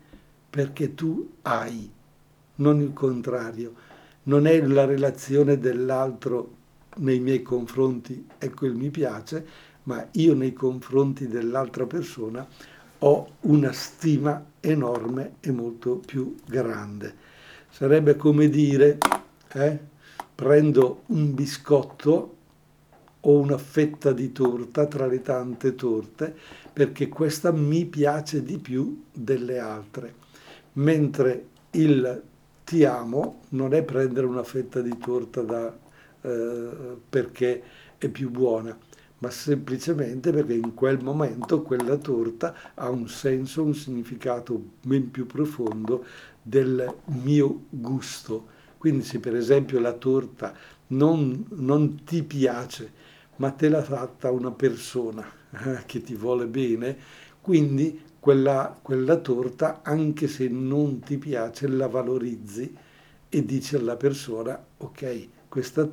perché 0.50 0.94
tu 0.94 1.30
hai, 1.42 1.90
non 2.56 2.80
il 2.80 2.92
contrario. 2.92 3.86
Non 4.24 4.46
è 4.46 4.60
la 4.60 4.84
relazione 4.84 5.58
dell'altro 5.58 6.56
nei 6.96 7.20
miei 7.20 7.42
confronti, 7.42 8.26
ecco 8.38 8.66
il 8.66 8.74
mi 8.74 8.90
piace, 8.90 9.46
ma 9.84 10.06
io 10.12 10.34
nei 10.34 10.52
confronti 10.52 11.28
dell'altra 11.28 11.86
persona 11.86 12.46
ho 13.00 13.28
una 13.42 13.72
stima 13.72 14.44
enorme 14.60 15.36
e 15.40 15.50
molto 15.50 15.96
più 15.96 16.34
grande. 16.44 17.14
Sarebbe 17.70 18.16
come 18.16 18.48
dire, 18.48 18.98
eh, 19.52 19.78
prendo 20.34 21.02
un 21.06 21.34
biscotto 21.34 22.36
o 23.20 23.38
una 23.38 23.58
fetta 23.58 24.12
di 24.12 24.32
torta 24.32 24.86
tra 24.86 25.06
le 25.06 25.22
tante 25.22 25.74
torte 25.74 26.34
perché 26.72 27.08
questa 27.08 27.50
mi 27.50 27.84
piace 27.86 28.42
di 28.42 28.58
più 28.58 29.04
delle 29.12 29.58
altre 29.58 30.26
mentre 30.74 31.46
il 31.72 32.22
ti 32.64 32.84
amo 32.84 33.40
non 33.50 33.72
è 33.72 33.82
prendere 33.82 34.26
una 34.26 34.42
fetta 34.42 34.82
di 34.82 34.94
torta 34.98 35.40
da, 35.40 35.74
eh, 36.20 36.68
perché 37.08 37.62
è 37.96 38.08
più 38.08 38.30
buona, 38.30 38.76
ma 39.20 39.30
semplicemente 39.30 40.30
perché 40.32 40.52
in 40.52 40.74
quel 40.74 41.02
momento 41.02 41.62
quella 41.62 41.96
torta 41.96 42.54
ha 42.74 42.90
un 42.90 43.08
senso, 43.08 43.62
un 43.62 43.74
significato 43.74 44.60
ben 44.82 45.10
più 45.10 45.24
profondo 45.24 46.04
del 46.42 46.94
mio 47.22 47.62
gusto. 47.70 48.56
Quindi 48.76 49.02
se 49.02 49.18
per 49.18 49.34
esempio 49.34 49.80
la 49.80 49.94
torta 49.94 50.54
non, 50.88 51.46
non 51.48 52.04
ti 52.04 52.22
piace, 52.22 52.92
ma 53.36 53.50
te 53.50 53.70
l'ha 53.70 53.82
fatta 53.82 54.30
una 54.30 54.52
persona 54.52 55.26
eh, 55.50 55.84
che 55.86 56.02
ti 56.02 56.14
vuole 56.14 56.46
bene, 56.46 56.96
quindi 57.40 57.98
quella, 58.20 58.78
quella 58.80 59.16
torta, 59.16 59.80
anche 59.82 60.28
se 60.28 60.48
non 60.48 61.00
ti 61.00 61.18
piace, 61.18 61.68
la 61.68 61.86
valorizzi 61.86 62.74
e 63.28 63.44
dici 63.44 63.76
alla 63.76 63.96
persona, 63.96 64.62
ok, 64.78 65.28
questa, 65.48 65.88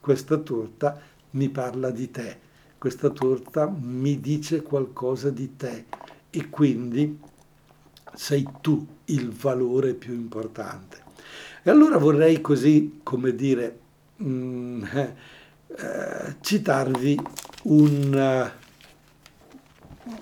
questa 0.00 0.36
torta 0.38 1.00
mi 1.30 1.48
parla 1.48 1.90
di 1.90 2.10
te, 2.10 2.38
questa 2.78 3.10
torta 3.10 3.68
mi 3.68 4.20
dice 4.20 4.62
qualcosa 4.62 5.30
di 5.30 5.56
te 5.56 5.84
e 6.30 6.48
quindi 6.48 7.18
sei 8.14 8.46
tu 8.60 8.86
il 9.06 9.30
valore 9.30 9.94
più 9.94 10.14
importante. 10.14 11.08
E 11.62 11.70
allora 11.70 11.98
vorrei 11.98 12.40
così, 12.40 13.00
come 13.02 13.34
dire, 13.34 13.78
mh, 14.16 14.26
mm, 14.26 14.84
eh, 15.76 16.36
citarvi 16.40 17.20
un, 17.64 18.50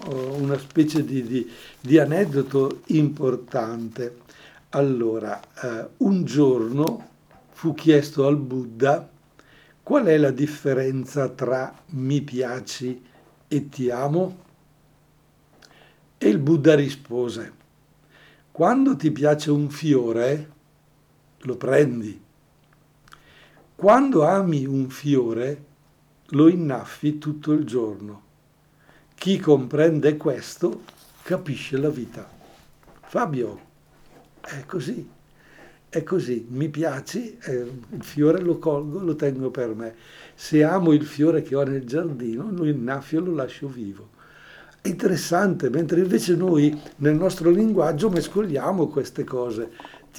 una 0.07 0.59
specie 0.59 1.04
di, 1.04 1.23
di, 1.23 1.50
di 1.80 1.99
aneddoto 1.99 2.83
importante. 2.87 4.18
Allora, 4.71 5.40
eh, 5.62 5.88
un 5.99 6.25
giorno 6.25 7.09
fu 7.50 7.75
chiesto 7.75 8.26
al 8.26 8.37
Buddha 8.37 9.09
qual 9.88 10.04
è 10.04 10.18
la 10.18 10.33
differenza 10.33 11.30
tra 11.30 11.75
mi 11.92 12.21
piaci 12.21 13.02
e 13.49 13.68
ti 13.71 13.88
amo? 13.88 14.45
E 16.18 16.28
il 16.28 16.37
Buddha 16.37 16.75
rispose, 16.75 17.52
quando 18.52 18.97
ti 18.97 19.11
piace 19.11 19.50
un 19.50 19.71
fiore, 19.71 20.50
lo 21.38 21.57
prendi. 21.57 22.21
Quando 23.75 24.26
ami 24.26 24.66
un 24.66 24.90
fiore, 24.90 25.64
lo 26.33 26.49
innaffi 26.49 27.16
tutto 27.16 27.52
il 27.52 27.64
giorno. 27.64 28.23
Chi 29.18 29.40
comprende 29.40 30.16
questo 30.16 30.82
capisce 31.25 31.76
la 31.76 31.90
vita. 31.90 32.30
Fabio, 33.00 33.60
è 34.40 34.64
così. 34.64 35.08
è 35.88 36.04
così, 36.04 36.46
mi 36.48 36.68
piaci, 36.68 37.37
eh, 37.42 37.52
il 37.90 38.04
fiore 38.04 38.40
lo 38.40 38.58
colgo, 38.58 39.00
lo 39.00 39.16
tengo 39.16 39.50
per 39.50 39.75
me. 39.75 39.94
Se 40.37 40.62
amo 40.62 40.92
il 40.92 41.04
fiore 41.04 41.42
che 41.42 41.56
ho 41.56 41.64
nel 41.64 41.84
giardino, 41.84 42.48
lo 42.52 42.64
innaffio 42.64 43.18
e 43.18 43.22
lo 43.25 43.34
lascio 43.34 43.66
vivo. 43.66 44.10
È 44.80 44.87
interessante, 44.87 45.68
mentre 45.68 45.98
invece 46.00 46.37
noi 46.37 46.80
nel 46.98 47.16
nostro 47.16 47.50
linguaggio 47.50 48.10
mescoliamo 48.10 48.87
queste 48.87 49.25
cose. 49.25 49.70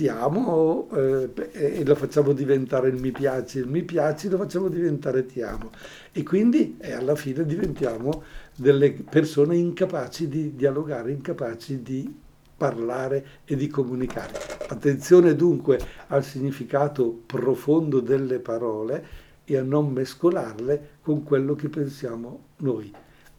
Amo 0.07 0.89
eh, 0.93 1.29
e 1.51 1.85
lo 1.85 1.95
facciamo 1.95 2.31
diventare 2.33 2.89
il 2.89 2.99
mi 2.99 3.11
piaci, 3.11 3.59
il 3.59 3.67
mi 3.67 3.83
piaci 3.83 4.29
lo 4.29 4.37
facciamo 4.37 4.67
diventare 4.67 5.25
ti 5.25 5.41
amo. 5.41 5.71
E 6.11 6.23
quindi 6.23 6.77
eh, 6.79 6.93
alla 6.93 7.15
fine 7.15 7.45
diventiamo 7.45 8.23
delle 8.55 8.91
persone 8.91 9.57
incapaci 9.57 10.27
di 10.27 10.55
dialogare, 10.55 11.11
incapaci 11.11 11.81
di 11.81 12.13
parlare 12.55 13.25
e 13.45 13.55
di 13.55 13.67
comunicare. 13.67 14.33
Attenzione 14.67 15.35
dunque 15.35 15.79
al 16.07 16.23
significato 16.23 17.21
profondo 17.25 18.01
delle 18.01 18.39
parole 18.39 19.27
e 19.45 19.57
a 19.57 19.63
non 19.63 19.91
mescolarle 19.91 20.97
con 21.01 21.23
quello 21.23 21.55
che 21.55 21.69
pensiamo 21.69 22.43
noi. 22.57 22.93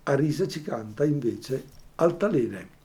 Arisa 0.04 0.48
ci 0.48 0.62
canta 0.62 1.04
invece 1.04 1.62
altalene. 1.96 2.79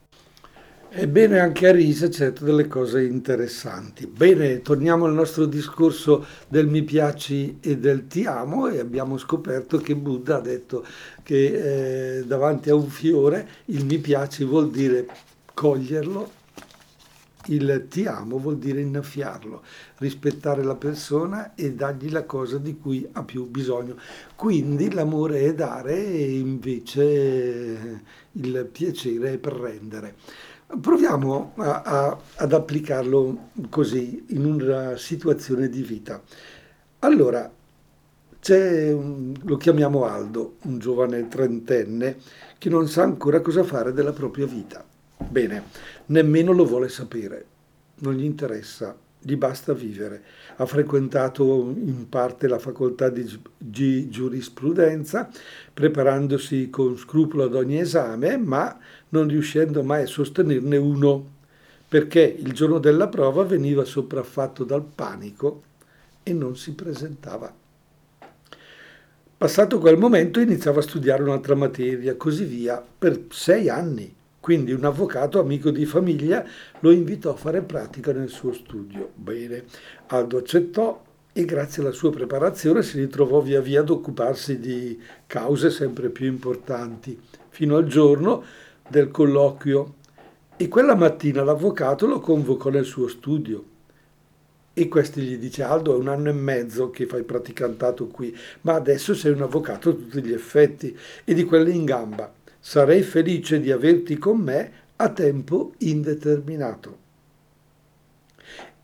Ebbene, 0.97 1.39
anche 1.39 1.67
a 1.67 1.73
Risa 1.73 2.09
certo 2.09 2.45
delle 2.45 2.67
cose 2.67 3.03
interessanti. 3.03 4.07
Bene, 4.07 4.61
torniamo 4.61 5.03
al 5.03 5.13
nostro 5.13 5.45
discorso 5.45 6.25
del 6.47 6.67
mi 6.67 6.83
piaci 6.83 7.57
e 7.59 7.77
del 7.77 8.07
ti 8.07 8.23
amo 8.23 8.69
e 8.69 8.79
abbiamo 8.79 9.17
scoperto 9.17 9.77
che 9.79 9.93
Buddha 9.93 10.37
ha 10.37 10.39
detto 10.39 10.85
che 11.21 12.19
eh, 12.19 12.23
davanti 12.23 12.69
a 12.69 12.75
un 12.75 12.87
fiore 12.87 13.45
il 13.65 13.83
mi 13.83 13.97
piaci 13.97 14.45
vuol 14.45 14.71
dire 14.71 15.05
coglierlo, 15.53 16.31
il 17.47 17.87
ti 17.89 18.05
amo 18.05 18.39
vuol 18.39 18.57
dire 18.57 18.79
innaffiarlo, 18.79 19.63
rispettare 19.97 20.63
la 20.63 20.75
persona 20.75 21.55
e 21.55 21.73
dargli 21.73 22.09
la 22.09 22.23
cosa 22.23 22.57
di 22.57 22.77
cui 22.77 23.05
ha 23.11 23.23
più 23.23 23.49
bisogno. 23.49 23.97
Quindi 24.37 24.89
l'amore 24.93 25.41
è 25.41 25.53
dare 25.53 25.93
e 25.93 26.37
invece 26.37 28.01
il 28.31 28.69
piacere 28.71 29.33
è 29.33 29.37
prendere. 29.39 30.15
Proviamo 30.81 31.53
a, 31.57 31.81
a, 31.81 32.17
ad 32.35 32.53
applicarlo 32.53 33.49
così 33.69 34.25
in 34.29 34.45
una 34.45 34.97
situazione 34.97 35.69
di 35.69 35.81
vita. 35.81 36.21
Allora, 36.99 37.51
un, 38.53 39.33
lo 39.43 39.57
chiamiamo 39.57 40.05
Aldo, 40.05 40.57
un 40.63 40.77
giovane 40.77 41.27
trentenne 41.27 42.17
che 42.57 42.69
non 42.69 42.87
sa 42.87 43.03
ancora 43.03 43.41
cosa 43.41 43.63
fare 43.63 43.93
della 43.93 44.13
propria 44.13 44.45
vita. 44.45 44.83
Bene, 45.17 45.63
nemmeno 46.07 46.51
lo 46.51 46.65
vuole 46.65 46.89
sapere, 46.89 47.45
non 47.99 48.13
gli 48.13 48.23
interessa, 48.23 48.95
gli 49.25 49.35
basta 49.37 49.73
vivere. 49.73 50.21
Ha 50.57 50.67
frequentato 50.67 51.73
in 51.75 52.07
parte 52.09 52.47
la 52.47 52.59
facoltà 52.59 53.09
di, 53.09 53.27
di 53.57 54.07
giurisprudenza, 54.07 55.31
preparandosi 55.73 56.69
con 56.69 56.95
scrupolo 56.95 57.45
ad 57.45 57.55
ogni 57.55 57.79
esame, 57.79 58.37
ma 58.37 58.77
non 59.09 59.27
riuscendo 59.27 59.81
mai 59.81 60.03
a 60.03 60.05
sostenerne 60.05 60.77
uno, 60.77 61.33
perché 61.89 62.21
il 62.21 62.53
giorno 62.53 62.77
della 62.77 63.07
prova 63.07 63.43
veniva 63.43 63.83
sopraffatto 63.83 64.63
dal 64.63 64.83
panico 64.83 65.63
e 66.21 66.31
non 66.31 66.55
si 66.55 66.73
presentava. 66.73 67.51
Passato 69.37 69.79
quel 69.79 69.97
momento 69.97 70.39
iniziava 70.39 70.81
a 70.81 70.83
studiare 70.83 71.23
un'altra 71.23 71.55
materia, 71.55 72.15
così 72.15 72.43
via, 72.43 72.83
per 72.97 73.25
sei 73.31 73.69
anni 73.69 74.13
quindi 74.45 74.73
un 74.73 74.85
avvocato 74.85 75.39
amico 75.39 75.71
di 75.71 75.87
famiglia 75.87 76.45
lo 76.81 76.91
invitò 76.91 77.31
a 77.31 77.35
fare 77.35 77.63
pratica 77.63 78.11
nel 78.11 78.29
suo 78.29 78.53
studio. 78.53 79.09
Bene, 79.15 79.63
Aldo 80.09 80.37
accettò 80.37 81.03
e 81.33 81.45
grazie 81.45 81.81
alla 81.81 81.91
sua 81.91 82.11
preparazione 82.11 82.83
si 82.83 82.99
ritrovò 82.99 83.41
via 83.41 83.59
via 83.59 83.79
ad 83.79 83.89
occuparsi 83.89 84.59
di 84.59 85.01
cause 85.25 85.71
sempre 85.71 86.09
più 86.09 86.27
importanti, 86.27 87.19
fino 87.49 87.75
al 87.77 87.87
giorno 87.87 88.43
del 88.87 89.09
colloquio. 89.09 89.95
E 90.57 90.67
quella 90.67 90.93
mattina 90.93 91.43
l'avvocato 91.43 92.05
lo 92.05 92.19
convocò 92.19 92.69
nel 92.69 92.85
suo 92.85 93.07
studio. 93.07 93.63
E 94.73 94.87
questi 94.87 95.21
gli 95.21 95.37
dice 95.39 95.63
Aldo 95.63 95.95
è 95.95 95.97
un 95.97 96.07
anno 96.07 96.29
e 96.29 96.33
mezzo 96.33 96.91
che 96.91 97.07
fai 97.07 97.23
praticantato 97.23 98.05
qui, 98.05 98.37
ma 98.61 98.75
adesso 98.75 99.15
sei 99.15 99.31
un 99.31 99.41
avvocato 99.41 99.89
a 99.89 99.93
tutti 99.93 100.21
gli 100.21 100.33
effetti 100.33 100.95
e 101.23 101.33
di 101.33 101.45
quelle 101.45 101.71
in 101.71 101.85
gamba 101.85 102.31
sarei 102.67 103.03
felice 103.03 103.59
di 103.59 103.71
averti 103.71 104.17
con 104.17 104.39
me 104.39 104.71
a 104.95 105.09
tempo 105.09 105.75
indeterminato. 105.77 106.97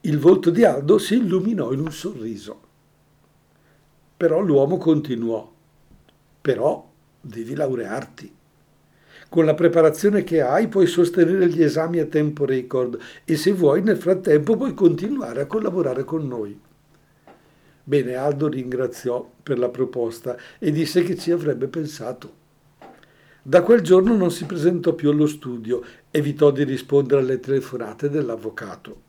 Il 0.02 0.20
volto 0.20 0.52
di 0.52 0.64
Aldo 0.64 1.00
si 1.00 1.16
illuminò 1.16 1.72
in 1.72 1.80
un 1.80 1.92
sorriso. 1.92 2.62
Però 4.16 4.40
l'uomo 4.40 4.78
continuò. 4.78 5.52
Però 6.42 6.92
devi 7.20 7.56
laurearti. 7.56 8.32
Con 9.28 9.46
la 9.46 9.56
preparazione 9.56 10.24
che 10.24 10.42
hai 10.42 10.68
puoi 10.68 10.86
sostenere 10.86 11.50
gli 11.50 11.64
esami 11.64 11.98
a 11.98 12.06
tempo 12.06 12.46
record 12.46 13.00
e 13.26 13.36
se 13.36 13.52
vuoi 13.52 13.82
nel 13.82 13.98
frattempo 13.98 14.58
puoi 14.58 14.76
continuare 14.76 15.42
a 15.42 15.48
collaborare 15.48 16.04
con 16.04 16.28
noi. 16.28 16.60
Bene, 17.84 18.14
Aldo 18.14 18.48
ringraziò 18.48 19.28
per 19.42 19.58
la 19.58 19.70
proposta 19.70 20.38
e 20.60 20.72
disse 20.72 21.02
che 21.02 21.18
ci 21.18 21.32
avrebbe 21.32 21.68
pensato. 21.68 22.41
Da 23.44 23.64
quel 23.64 23.82
giorno 23.82 24.16
non 24.16 24.30
si 24.30 24.46
presentò 24.46 24.94
più 24.94 25.10
allo 25.10 25.26
studio, 25.26 25.82
evitò 26.12 26.52
di 26.52 26.64
rispondere 26.64 27.22
alle 27.22 27.40
telefonate 27.40 28.08
dell'avvocato. 28.08 29.02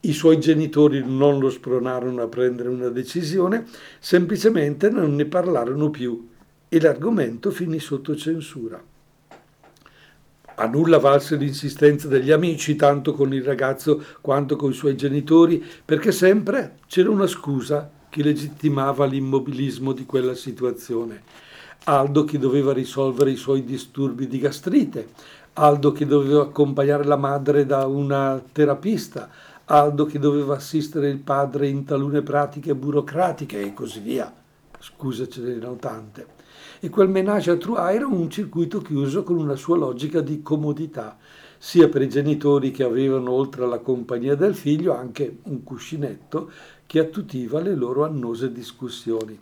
I 0.00 0.12
suoi 0.12 0.40
genitori 0.40 1.04
non 1.06 1.38
lo 1.38 1.50
spronarono 1.50 2.20
a 2.20 2.26
prendere 2.26 2.68
una 2.68 2.88
decisione, 2.88 3.64
semplicemente 4.00 4.90
non 4.90 5.14
ne 5.14 5.26
parlarono 5.26 5.88
più 5.90 6.30
e 6.68 6.80
l'argomento 6.80 7.52
finì 7.52 7.78
sotto 7.78 8.16
censura. 8.16 8.82
A 10.56 10.66
nulla 10.66 10.98
valse 10.98 11.36
l'insistenza 11.36 12.08
degli 12.08 12.32
amici, 12.32 12.74
tanto 12.74 13.12
con 13.12 13.32
il 13.32 13.44
ragazzo 13.44 14.02
quanto 14.20 14.56
con 14.56 14.72
i 14.72 14.74
suoi 14.74 14.96
genitori, 14.96 15.64
perché 15.84 16.10
sempre 16.10 16.78
c'era 16.88 17.08
una 17.08 17.28
scusa 17.28 17.88
che 18.08 18.20
legittimava 18.20 19.04
l'immobilismo 19.04 19.92
di 19.92 20.04
quella 20.04 20.34
situazione 20.34 21.44
Aldo 21.84 22.24
che 22.24 22.38
doveva 22.38 22.72
risolvere 22.72 23.30
i 23.30 23.36
suoi 23.36 23.64
disturbi 23.64 24.26
di 24.26 24.38
gastrite, 24.38 25.08
Aldo 25.54 25.92
che 25.92 26.06
doveva 26.06 26.42
accompagnare 26.42 27.04
la 27.04 27.16
madre 27.16 27.66
da 27.66 27.86
una 27.86 28.42
terapista, 28.52 29.28
Aldo 29.66 30.04
che 30.06 30.18
doveva 30.18 30.56
assistere 30.56 31.08
il 31.08 31.18
padre 31.18 31.68
in 31.68 31.84
talune 31.84 32.22
pratiche 32.22 32.74
burocratiche 32.74 33.60
e 33.60 33.74
così 33.74 34.00
via. 34.00 34.32
Scusa, 34.78 35.28
ce 35.28 35.40
n'erano 35.40 35.76
tante. 35.76 36.26
E 36.80 36.88
quel 36.88 37.08
menage 37.08 37.50
a 37.50 37.56
trois 37.56 37.94
era 37.94 38.06
un 38.06 38.28
circuito 38.28 38.80
chiuso 38.80 39.22
con 39.22 39.36
una 39.36 39.56
sua 39.56 39.76
logica 39.76 40.20
di 40.20 40.42
comodità, 40.42 41.16
sia 41.56 41.88
per 41.88 42.02
i 42.02 42.08
genitori 42.08 42.70
che 42.70 42.82
avevano, 42.82 43.30
oltre 43.30 43.64
alla 43.64 43.78
compagnia 43.78 44.34
del 44.34 44.54
figlio, 44.54 44.94
anche 44.94 45.38
un 45.44 45.62
cuscinetto 45.62 46.50
che 46.86 46.98
attutiva 46.98 47.60
le 47.60 47.74
loro 47.74 48.04
annose 48.04 48.52
discussioni 48.52 49.38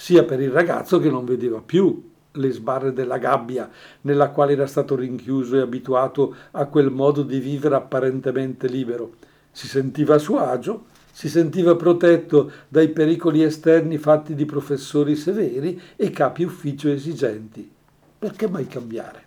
sia 0.00 0.24
per 0.24 0.40
il 0.40 0.50
ragazzo 0.50 0.98
che 0.98 1.10
non 1.10 1.26
vedeva 1.26 1.60
più 1.60 2.08
le 2.32 2.50
sbarre 2.52 2.94
della 2.94 3.18
gabbia 3.18 3.68
nella 4.00 4.30
quale 4.30 4.52
era 4.52 4.66
stato 4.66 4.96
rinchiuso 4.96 5.56
e 5.56 5.60
abituato 5.60 6.34
a 6.52 6.64
quel 6.64 6.90
modo 6.90 7.22
di 7.22 7.38
vivere 7.38 7.74
apparentemente 7.74 8.66
libero. 8.66 9.16
Si 9.52 9.68
sentiva 9.68 10.14
a 10.14 10.18
suo 10.18 10.38
agio, 10.38 10.84
si 11.12 11.28
sentiva 11.28 11.76
protetto 11.76 12.50
dai 12.66 12.88
pericoli 12.88 13.42
esterni 13.42 13.98
fatti 13.98 14.34
di 14.34 14.46
professori 14.46 15.16
severi 15.16 15.78
e 15.96 16.08
capi 16.08 16.44
ufficio 16.44 16.88
esigenti. 16.88 17.70
Perché 18.18 18.48
mai 18.48 18.66
cambiare? 18.68 19.24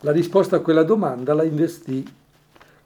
La 0.00 0.12
risposta 0.12 0.56
a 0.56 0.60
quella 0.60 0.82
domanda 0.82 1.32
la 1.32 1.44
investì 1.44 2.06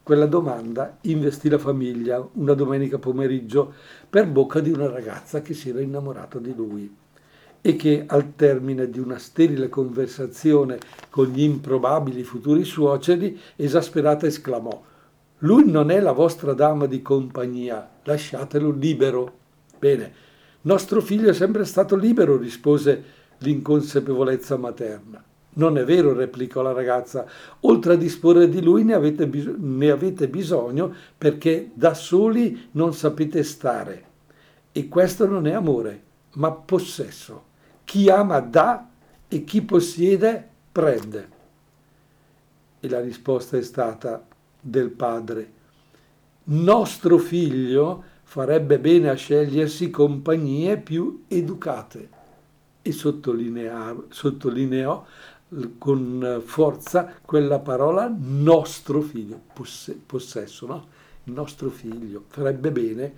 quella 0.05 0.27
domanda 0.27 0.99
investì 1.01 1.49
la 1.49 1.57
famiglia 1.57 2.23
una 2.33 2.53
domenica 2.53 2.99
pomeriggio 2.99 3.73
per 4.07 4.27
bocca 4.27 4.59
di 4.59 4.69
una 4.69 4.87
ragazza 4.87 5.41
che 5.41 5.55
si 5.55 5.69
era 5.69 5.81
innamorata 5.81 6.37
di 6.37 6.53
lui 6.53 6.95
e 7.59 7.75
che 7.75 8.03
al 8.05 8.35
termine 8.35 8.87
di 8.91 8.99
una 8.99 9.17
sterile 9.17 9.67
conversazione 9.67 10.77
con 11.09 11.25
gli 11.29 11.41
improbabili 11.41 12.21
futuri 12.21 12.63
suoceri, 12.63 13.35
esasperata 13.55 14.27
esclamò 14.27 14.79
Lui 15.39 15.67
non 15.71 15.89
è 15.89 15.99
la 15.99 16.11
vostra 16.11 16.53
dama 16.53 16.85
di 16.85 17.01
compagnia, 17.01 17.89
lasciatelo 18.03 18.69
libero. 18.69 19.37
Bene, 19.79 20.13
nostro 20.61 21.01
figlio 21.01 21.31
è 21.31 21.33
sempre 21.33 21.65
stato 21.65 21.95
libero, 21.95 22.37
rispose 22.37 23.03
l'inconsapevolezza 23.39 24.55
materna. 24.55 25.24
Non 25.57 25.77
è 25.77 25.85
vero, 25.85 26.13
replicò 26.13 26.61
la 26.61 26.73
ragazza, 26.73 27.25
oltre 27.61 27.93
a 27.93 27.97
disporre 27.97 28.49
di 28.49 28.61
lui 28.61 28.83
ne 28.83 28.93
avete, 28.93 29.25
bis- 29.27 29.55
ne 29.57 29.89
avete 29.89 30.27
bisogno 30.27 30.93
perché 31.17 31.71
da 31.73 31.93
soli 31.93 32.69
non 32.71 32.93
sapete 32.93 33.41
stare. 33.43 34.03
E 34.71 34.89
questo 34.89 35.25
non 35.25 35.47
è 35.47 35.53
amore, 35.53 36.03
ma 36.33 36.51
possesso. 36.51 37.43
Chi 37.85 38.09
ama 38.09 38.41
dà 38.41 38.89
e 39.27 39.43
chi 39.45 39.61
possiede 39.61 40.49
prende. 40.71 41.29
E 42.81 42.89
la 42.89 42.99
risposta 42.99 43.57
è 43.57 43.61
stata 43.61 44.25
del 44.59 44.89
padre. 44.89 45.53
nostro 46.47 47.17
figlio 47.17 48.03
farebbe 48.23 48.77
bene 48.79 49.09
a 49.09 49.15
scegliersi 49.15 49.89
compagnie 49.89 50.77
più 50.77 51.23
educate. 51.29 52.09
E 52.81 52.91
sottolineò 52.91 55.05
con 55.77 56.41
forza 56.43 57.13
quella 57.21 57.59
parola 57.59 58.13
nostro 58.17 59.01
figlio, 59.01 59.41
possesso, 60.05 60.65
no? 60.65 60.87
Il 61.25 61.33
nostro 61.33 61.69
figlio 61.69 62.25
farebbe 62.27 62.71
bene 62.71 63.13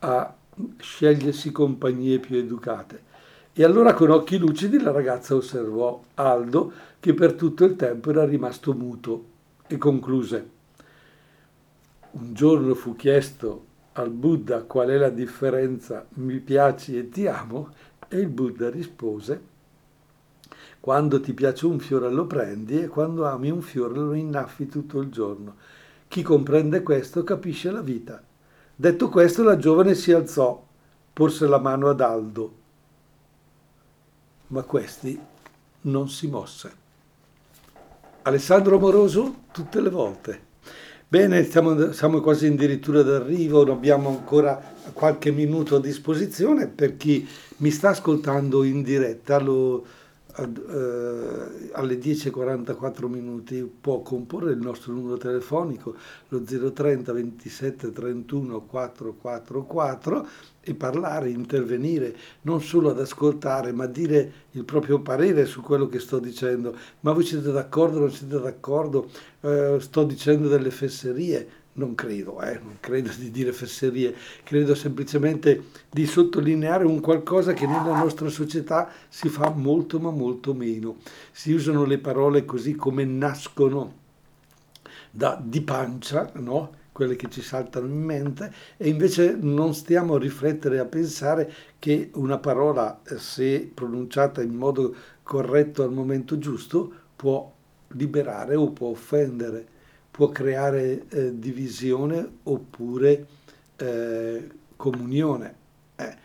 a 0.00 0.34
scegliersi 0.78 1.52
compagnie 1.52 2.18
più 2.18 2.36
educate. 2.36 3.12
E 3.52 3.62
allora 3.64 3.94
con 3.94 4.10
occhi 4.10 4.38
lucidi 4.38 4.80
la 4.80 4.90
ragazza 4.90 5.34
osservò 5.34 6.02
Aldo 6.14 6.72
che 6.98 7.14
per 7.14 7.34
tutto 7.34 7.64
il 7.64 7.76
tempo 7.76 8.10
era 8.10 8.24
rimasto 8.24 8.72
muto 8.72 9.24
e 9.66 9.76
concluse. 9.76 10.50
Un 12.12 12.34
giorno 12.34 12.74
fu 12.74 12.96
chiesto 12.96 13.64
al 13.92 14.10
Buddha 14.10 14.62
qual 14.62 14.88
è 14.88 14.96
la 14.96 15.10
differenza 15.10 16.06
mi 16.14 16.38
piaci 16.38 16.96
e 16.96 17.08
ti 17.08 17.26
amo 17.26 17.72
e 18.08 18.18
il 18.18 18.28
Buddha 18.28 18.70
rispose 18.70 19.52
quando 20.84 21.18
ti 21.18 21.32
piace 21.32 21.64
un 21.64 21.78
fiore 21.78 22.10
lo 22.10 22.26
prendi 22.26 22.82
e 22.82 22.88
quando 22.88 23.24
ami 23.24 23.48
un 23.48 23.62
fiore 23.62 23.94
lo 23.94 24.12
innaffi 24.12 24.66
tutto 24.66 25.00
il 25.00 25.08
giorno. 25.08 25.54
Chi 26.08 26.20
comprende 26.20 26.82
questo 26.82 27.24
capisce 27.24 27.70
la 27.70 27.80
vita. 27.80 28.22
Detto 28.76 29.08
questo 29.08 29.42
la 29.42 29.56
giovane 29.56 29.94
si 29.94 30.12
alzò, 30.12 30.62
porse 31.10 31.46
la 31.46 31.58
mano 31.58 31.88
ad 31.88 32.02
Aldo, 32.02 32.54
ma 34.48 34.60
questi 34.64 35.18
non 35.80 36.10
si 36.10 36.26
mosse. 36.26 36.72
Alessandro 38.20 38.78
Moroso 38.78 39.36
tutte 39.52 39.80
le 39.80 39.88
volte. 39.88 40.42
Bene, 41.08 41.44
siamo, 41.44 41.92
siamo 41.92 42.20
quasi 42.20 42.48
addirittura 42.48 43.02
d'arrivo, 43.02 43.62
abbiamo 43.72 44.10
ancora 44.10 44.62
qualche 44.92 45.30
minuto 45.30 45.76
a 45.76 45.80
disposizione 45.80 46.66
per 46.66 46.98
chi 46.98 47.26
mi 47.58 47.70
sta 47.70 47.88
ascoltando 47.88 48.64
in 48.64 48.82
diretta. 48.82 49.38
Lo, 49.38 50.02
ad, 50.36 50.56
eh, 50.56 51.70
alle 51.72 51.98
10.44 51.98 53.06
minuti 53.06 53.62
può 53.62 54.00
comporre 54.00 54.52
il 54.52 54.58
nostro 54.58 54.92
numero 54.92 55.16
telefonico, 55.16 55.94
lo 56.28 56.42
030 56.42 57.12
27 57.12 57.92
31 57.92 58.60
444 58.62 60.26
e 60.60 60.74
parlare, 60.74 61.30
intervenire, 61.30 62.16
non 62.42 62.62
solo 62.62 62.90
ad 62.90 62.98
ascoltare, 62.98 63.72
ma 63.72 63.86
dire 63.86 64.32
il 64.52 64.64
proprio 64.64 65.00
parere 65.00 65.44
su 65.44 65.60
quello 65.60 65.86
che 65.88 65.98
sto 65.98 66.18
dicendo. 66.18 66.74
Ma 67.00 67.12
voi 67.12 67.24
siete 67.24 67.52
d'accordo, 67.52 67.98
non 67.98 68.10
siete 68.10 68.40
d'accordo? 68.40 69.10
Eh, 69.40 69.76
sto 69.78 70.04
dicendo 70.04 70.48
delle 70.48 70.70
fesserie? 70.70 71.62
Non 71.76 71.96
credo, 71.96 72.40
eh, 72.40 72.60
non 72.62 72.76
credo 72.78 73.10
di 73.18 73.32
dire 73.32 73.52
fesserie, 73.52 74.14
credo 74.44 74.76
semplicemente 74.76 75.64
di 75.90 76.06
sottolineare 76.06 76.84
un 76.84 77.00
qualcosa 77.00 77.52
che 77.52 77.66
nella 77.66 77.96
nostra 77.98 78.28
società 78.28 78.88
si 79.08 79.28
fa 79.28 79.50
molto 79.50 79.98
ma 79.98 80.10
molto 80.10 80.54
meno. 80.54 80.98
Si 81.32 81.52
usano 81.52 81.84
le 81.84 81.98
parole 81.98 82.44
così 82.44 82.76
come 82.76 83.04
nascono 83.04 84.02
da, 85.10 85.40
di 85.42 85.62
pancia, 85.62 86.30
no? 86.34 86.82
quelle 86.92 87.16
che 87.16 87.28
ci 87.28 87.42
saltano 87.42 87.86
in 87.88 88.00
mente, 88.00 88.52
e 88.76 88.88
invece 88.88 89.36
non 89.40 89.74
stiamo 89.74 90.14
a 90.14 90.18
riflettere, 90.20 90.78
a 90.78 90.84
pensare 90.84 91.52
che 91.80 92.10
una 92.14 92.38
parola, 92.38 93.00
eh, 93.02 93.18
se 93.18 93.68
pronunciata 93.74 94.42
in 94.42 94.54
modo 94.54 94.94
corretto 95.24 95.82
al 95.82 95.92
momento 95.92 96.38
giusto, 96.38 96.92
può 97.16 97.52
liberare 97.88 98.54
o 98.54 98.70
può 98.70 98.90
offendere 98.90 99.72
può 100.14 100.28
creare 100.28 101.08
eh, 101.08 101.36
divisione 101.40 102.24
oppure 102.44 103.26
eh, 103.74 104.48
comunione. 104.76 105.54
Eh, 105.96 106.16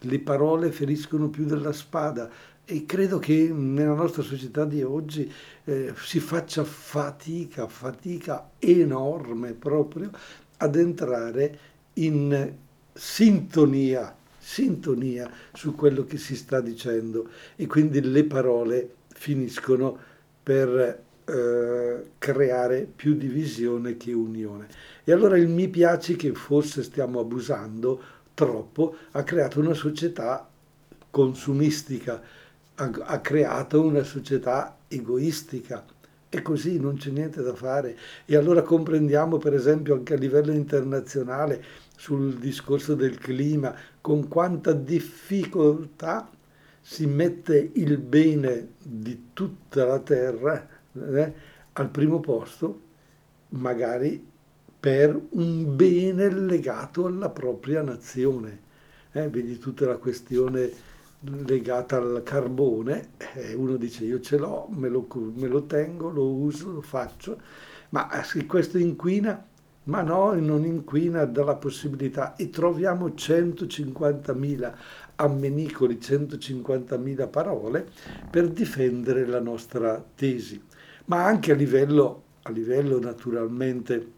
le 0.00 0.18
parole 0.18 0.70
feriscono 0.70 1.30
più 1.30 1.46
della 1.46 1.72
spada 1.72 2.30
e 2.66 2.84
credo 2.84 3.18
che 3.18 3.50
nella 3.50 3.94
nostra 3.94 4.20
società 4.20 4.66
di 4.66 4.82
oggi 4.82 5.32
eh, 5.64 5.94
si 5.96 6.20
faccia 6.20 6.62
fatica, 6.62 7.66
fatica 7.68 8.50
enorme 8.58 9.54
proprio 9.54 10.10
ad 10.58 10.76
entrare 10.76 11.58
in 11.94 12.52
sintonia, 12.92 14.14
sintonia 14.36 15.30
su 15.54 15.74
quello 15.74 16.04
che 16.04 16.18
si 16.18 16.36
sta 16.36 16.60
dicendo 16.60 17.30
e 17.56 17.66
quindi 17.66 18.02
le 18.02 18.24
parole 18.24 18.94
finiscono 19.08 19.96
per 20.42 21.06
eh, 21.28 22.12
creare 22.16 22.88
più 22.94 23.14
divisione 23.14 23.96
che 23.96 24.12
unione. 24.12 24.66
E 25.04 25.12
allora 25.12 25.36
il 25.36 25.48
mi 25.48 25.68
piaci 25.68 26.16
che 26.16 26.32
forse 26.32 26.82
stiamo 26.82 27.20
abusando 27.20 28.00
troppo 28.32 28.96
ha 29.10 29.22
creato 29.24 29.60
una 29.60 29.74
società 29.74 30.48
consumistica, 31.10 32.22
ha 32.76 33.20
creato 33.20 33.82
una 33.82 34.04
società 34.04 34.78
egoistica. 34.88 35.84
E 36.30 36.42
così 36.42 36.78
non 36.78 36.96
c'è 36.96 37.10
niente 37.10 37.42
da 37.42 37.54
fare. 37.54 37.96
E 38.24 38.36
allora 38.36 38.62
comprendiamo 38.62 39.38
per 39.38 39.54
esempio 39.54 39.94
anche 39.94 40.14
a 40.14 40.18
livello 40.18 40.52
internazionale 40.52 41.62
sul 41.96 42.38
discorso 42.38 42.94
del 42.94 43.18
clima 43.18 43.74
con 44.00 44.28
quanta 44.28 44.72
difficoltà 44.72 46.30
si 46.80 47.06
mette 47.06 47.70
il 47.74 47.98
bene 47.98 48.68
di 48.82 49.30
tutta 49.32 49.84
la 49.84 49.98
terra 49.98 50.77
eh, 50.92 51.32
al 51.72 51.88
primo 51.90 52.20
posto, 52.20 52.80
magari 53.50 54.26
per 54.80 55.20
un 55.30 55.76
bene 55.76 56.30
legato 56.30 57.06
alla 57.06 57.30
propria 57.30 57.82
nazione. 57.82 58.66
Eh, 59.12 59.28
vedi 59.28 59.58
tutta 59.58 59.86
la 59.86 59.96
questione 59.96 60.70
legata 61.20 61.96
al 61.96 62.22
carbone, 62.24 63.08
eh, 63.34 63.54
uno 63.54 63.76
dice 63.76 64.04
io 64.04 64.20
ce 64.20 64.38
l'ho, 64.38 64.68
me 64.70 64.88
lo, 64.88 65.08
me 65.34 65.48
lo 65.48 65.64
tengo, 65.64 66.10
lo 66.10 66.26
uso, 66.26 66.70
lo 66.70 66.80
faccio, 66.80 67.40
ma 67.90 68.08
se 68.22 68.46
questo 68.46 68.78
inquina, 68.78 69.44
ma 69.84 70.02
no, 70.02 70.32
non 70.34 70.64
inquina 70.64 71.24
dalla 71.24 71.56
possibilità. 71.56 72.36
E 72.36 72.50
troviamo 72.50 73.08
150.000 73.08 74.74
ammenicoli, 75.16 75.98
150.000 76.00 77.28
parole 77.28 77.88
per 78.30 78.48
difendere 78.50 79.26
la 79.26 79.40
nostra 79.40 80.04
tesi 80.14 80.62
ma 81.08 81.24
anche 81.24 81.52
a 81.52 81.54
livello, 81.54 82.22
a 82.42 82.50
livello 82.50 82.98
naturalmente 82.98 84.12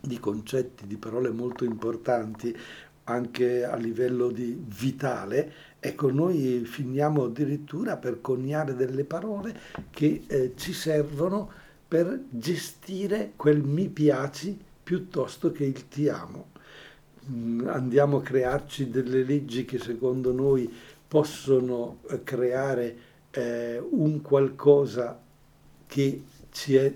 di 0.00 0.18
concetti, 0.20 0.86
di 0.86 0.96
parole 0.96 1.30
molto 1.30 1.64
importanti, 1.64 2.56
anche 3.04 3.64
a 3.64 3.76
livello 3.76 4.30
di 4.30 4.62
vitale, 4.66 5.52
ecco, 5.78 6.10
noi 6.10 6.64
finiamo 6.64 7.24
addirittura 7.24 7.96
per 7.96 8.20
coniare 8.20 8.74
delle 8.74 9.04
parole 9.04 9.58
che 9.90 10.24
eh, 10.26 10.52
ci 10.56 10.72
servono 10.72 11.50
per 11.86 12.24
gestire 12.30 13.32
quel 13.36 13.62
mi 13.62 13.88
piaci 13.88 14.58
piuttosto 14.82 15.52
che 15.52 15.64
il 15.64 15.88
ti 15.88 16.08
amo. 16.08 16.52
Mm, 17.30 17.66
andiamo 17.68 18.18
a 18.18 18.22
crearci 18.22 18.88
delle 18.88 19.22
leggi 19.22 19.64
che 19.64 19.78
secondo 19.78 20.32
noi 20.32 20.72
possono 21.06 21.98
eh, 22.08 22.22
creare 22.22 22.96
eh, 23.30 23.82
un 23.90 24.22
qualcosa 24.22 25.23
che 25.94 26.24
ci 26.50 26.74
è 26.74 26.92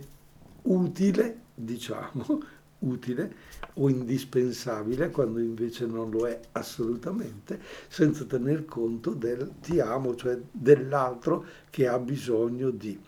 utile, 0.63 1.43
diciamo, 1.55 2.43
utile 2.81 3.33
o 3.75 3.89
indispensabile 3.89 5.11
quando 5.11 5.39
invece 5.39 5.87
non 5.87 6.11
lo 6.11 6.27
è 6.27 6.41
assolutamente, 6.51 7.61
senza 7.87 8.25
tener 8.25 8.65
conto 8.65 9.15
del 9.15 9.53
ti 9.61 9.79
amo, 9.79 10.17
cioè 10.17 10.37
dell'altro 10.51 11.45
che 11.71 11.87
ha 11.87 11.97
bisogno 12.01 12.71
di. 12.71 13.01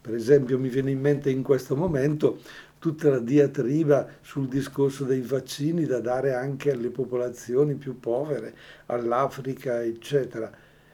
Per 0.00 0.14
esempio 0.14 0.56
mi 0.56 0.68
viene 0.68 0.92
in 0.92 1.00
mente 1.00 1.30
in 1.30 1.42
questo 1.42 1.74
momento 1.74 2.38
tutta 2.78 3.10
la 3.10 3.18
diatriba 3.18 4.06
sul 4.20 4.46
discorso 4.46 5.02
dei 5.02 5.22
vaccini 5.22 5.84
da 5.84 5.98
dare 5.98 6.32
anche 6.32 6.70
alle 6.70 6.90
popolazioni 6.90 7.74
più 7.74 7.98
povere, 7.98 8.54
all'Africa, 8.86 9.82
eccetera. 9.82 10.48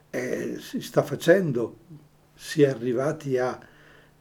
Eh, 0.09 0.57
si 0.61 0.81
sta 0.81 1.03
facendo, 1.03 1.77
si 2.33 2.63
è 2.63 2.69
arrivati 2.71 3.37
a 3.37 3.73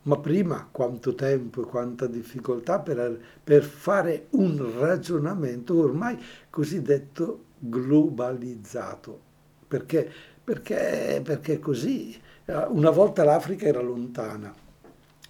ma 0.04 0.18
prima 0.18 0.68
quanto 0.70 1.16
tempo 1.16 1.62
e 1.62 1.66
quanta 1.66 2.08
difficoltà 2.08 2.80
per, 2.80 3.20
per 3.44 3.64
fare 3.64 4.28
un 4.32 4.80
ragionamento 4.80 5.78
ormai 5.78 6.22
cosiddetto 6.50 7.46
globalizzato. 7.60 9.20
Perché? 9.68 10.12
Perché, 10.44 11.22
perché 11.24 11.60
così. 11.60 12.20
Una 12.46 12.90
volta 12.90 13.24
l'Africa 13.24 13.66
era 13.66 13.82
lontana, 13.82 14.54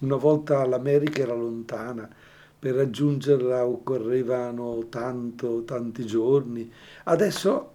una 0.00 0.16
volta 0.16 0.66
l'America 0.66 1.22
era 1.22 1.34
lontana, 1.34 2.08
per 2.58 2.74
raggiungerla 2.74 3.64
occorrevano 3.64 4.86
tanto, 4.88 5.62
tanti 5.62 6.04
giorni. 6.04 6.70
Adesso, 7.04 7.72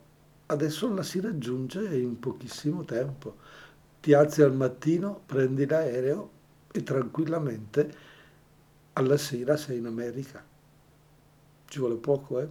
adesso 0.48 0.94
la 0.94 1.04
si 1.04 1.22
raggiunge 1.22 1.86
in 1.98 2.20
pochissimo 2.20 2.84
tempo. 2.84 3.38
Ti 4.02 4.14
alzi 4.14 4.42
al 4.42 4.54
mattino, 4.54 5.22
prendi 5.26 5.66
l'aereo 5.66 6.38
e 6.72 6.84
tranquillamente 6.84 7.92
alla 8.94 9.18
sera 9.18 9.58
sei 9.58 9.78
in 9.78 9.86
America. 9.86 10.44
ci 11.68 11.80
vuole 11.80 11.96
poco, 11.96 12.40
eh? 12.40 12.48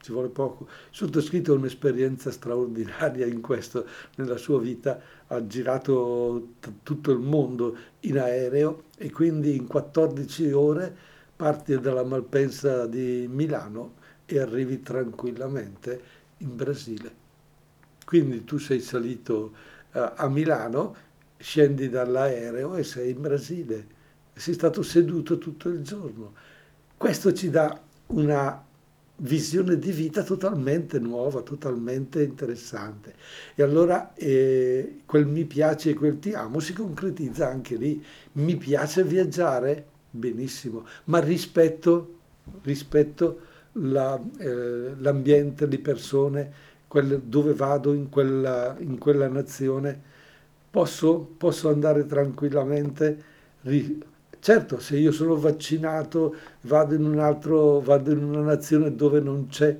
Ci 0.00 0.12
vuole 0.12 0.28
poco. 0.28 0.66
Sottoscritto 0.90 1.54
un'esperienza 1.54 2.30
straordinaria 2.30 3.26
in 3.26 3.40
questo, 3.40 3.86
nella 4.16 4.36
sua 4.38 4.58
vita 4.58 5.00
ha 5.26 5.46
girato 5.46 6.54
t- 6.60 6.72
tutto 6.82 7.10
il 7.10 7.18
mondo 7.18 7.76
in 8.00 8.18
aereo 8.18 8.84
e 8.96 9.10
quindi 9.10 9.56
in 9.56 9.66
14 9.66 10.52
ore 10.52 10.96
parti 11.36 11.78
dalla 11.78 12.04
Malpensa 12.04 12.86
di 12.86 13.26
Milano 13.28 13.94
e 14.26 14.38
arrivi 14.38 14.80
tranquillamente 14.80 16.02
in 16.38 16.56
Brasile. 16.56 17.14
Quindi 18.04 18.44
tu 18.44 18.58
sei 18.58 18.80
salito 18.80 19.52
uh, 19.92 20.12
a 20.16 20.28
Milano, 20.28 20.96
scendi 21.40 21.88
dall'aereo 21.88 22.76
e 22.76 22.84
sei 22.84 23.10
in 23.10 23.20
Brasile. 23.20 23.98
Sei 24.34 24.54
stato 24.54 24.82
seduto 24.82 25.38
tutto 25.38 25.68
il 25.68 25.82
giorno. 25.82 26.34
Questo 26.96 27.32
ci 27.32 27.50
dà 27.50 27.80
una 28.08 28.64
visione 29.16 29.78
di 29.78 29.90
vita 29.90 30.22
totalmente 30.22 30.98
nuova, 30.98 31.40
totalmente 31.42 32.22
interessante. 32.22 33.14
E 33.54 33.62
allora 33.62 34.14
eh, 34.14 35.00
quel 35.06 35.26
mi 35.26 35.44
piace 35.44 35.90
e 35.90 35.94
quel 35.94 36.18
ti 36.18 36.32
amo 36.32 36.60
si 36.60 36.72
concretizza 36.72 37.48
anche 37.48 37.76
lì. 37.76 38.02
Mi 38.32 38.56
piace 38.56 39.02
viaggiare? 39.04 39.86
Benissimo, 40.10 40.86
ma 41.04 41.20
rispetto, 41.20 42.18
rispetto 42.62 43.40
la, 43.72 44.20
eh, 44.38 44.94
l'ambiente, 44.98 45.66
le 45.66 45.78
persone, 45.78 46.52
quelle, 46.88 47.20
dove 47.24 47.54
vado 47.54 47.92
in 47.92 48.08
quella, 48.08 48.76
in 48.80 48.98
quella 48.98 49.28
nazione, 49.28 50.02
posso, 50.70 51.18
posso 51.36 51.68
andare 51.68 52.06
tranquillamente. 52.06 53.24
Certo, 54.40 54.80
se 54.80 54.96
io 54.96 55.12
sono 55.12 55.36
vaccinato, 55.36 56.34
vado 56.62 56.94
in, 56.94 57.04
un 57.04 57.18
altro, 57.18 57.80
vado 57.80 58.12
in 58.12 58.22
una 58.24 58.40
nazione 58.40 58.94
dove 58.94 59.20
non 59.20 59.48
c'è 59.48 59.78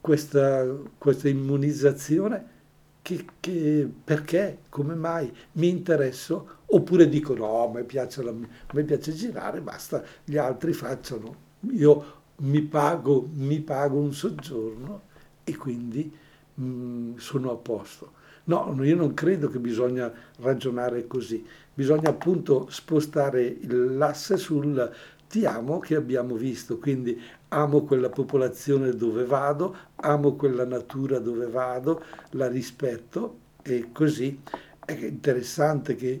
questa, 0.00 0.64
questa 0.96 1.28
immunizzazione, 1.28 2.58
che, 3.02 3.24
che, 3.40 3.88
perché? 4.04 4.58
Come 4.68 4.94
mai? 4.94 5.32
Mi 5.52 5.68
interesso? 5.68 6.58
Oppure 6.66 7.08
dico 7.08 7.34
no, 7.34 7.64
a 7.64 7.72
me 7.72 7.82
piace, 7.84 8.22
la, 8.22 8.30
a 8.30 8.72
me 8.72 8.82
piace 8.84 9.12
girare, 9.12 9.60
basta, 9.60 10.02
gli 10.24 10.36
altri 10.36 10.72
facciano. 10.72 11.48
Io 11.72 12.18
mi 12.36 12.62
pago, 12.62 13.28
mi 13.32 13.60
pago 13.60 13.98
un 13.98 14.12
soggiorno 14.12 15.02
e 15.44 15.56
quindi 15.56 16.12
mh, 16.54 16.64
mm, 16.64 17.16
sono 17.16 17.50
a 17.52 17.56
posto. 17.56 18.12
No, 18.44 18.76
io 18.82 18.96
non 18.96 19.14
credo 19.14 19.48
che 19.48 19.58
bisogna 19.58 20.12
ragionare 20.38 21.06
così, 21.06 21.44
bisogna 21.72 22.10
appunto 22.10 22.66
spostare 22.70 23.58
l'asse 23.62 24.36
sul 24.36 24.90
ti 25.30 25.44
amo 25.46 25.78
che 25.78 25.94
abbiamo 25.94 26.34
visto, 26.34 26.78
quindi 26.78 27.16
amo 27.50 27.84
quella 27.84 28.08
popolazione 28.08 28.96
dove 28.96 29.24
vado, 29.24 29.76
amo 29.94 30.34
quella 30.34 30.64
natura 30.64 31.20
dove 31.20 31.46
vado, 31.46 32.02
la 32.30 32.48
rispetto 32.48 33.38
e 33.62 33.90
così. 33.92 34.40
È 34.84 34.90
interessante 34.90 35.94
che 35.94 36.20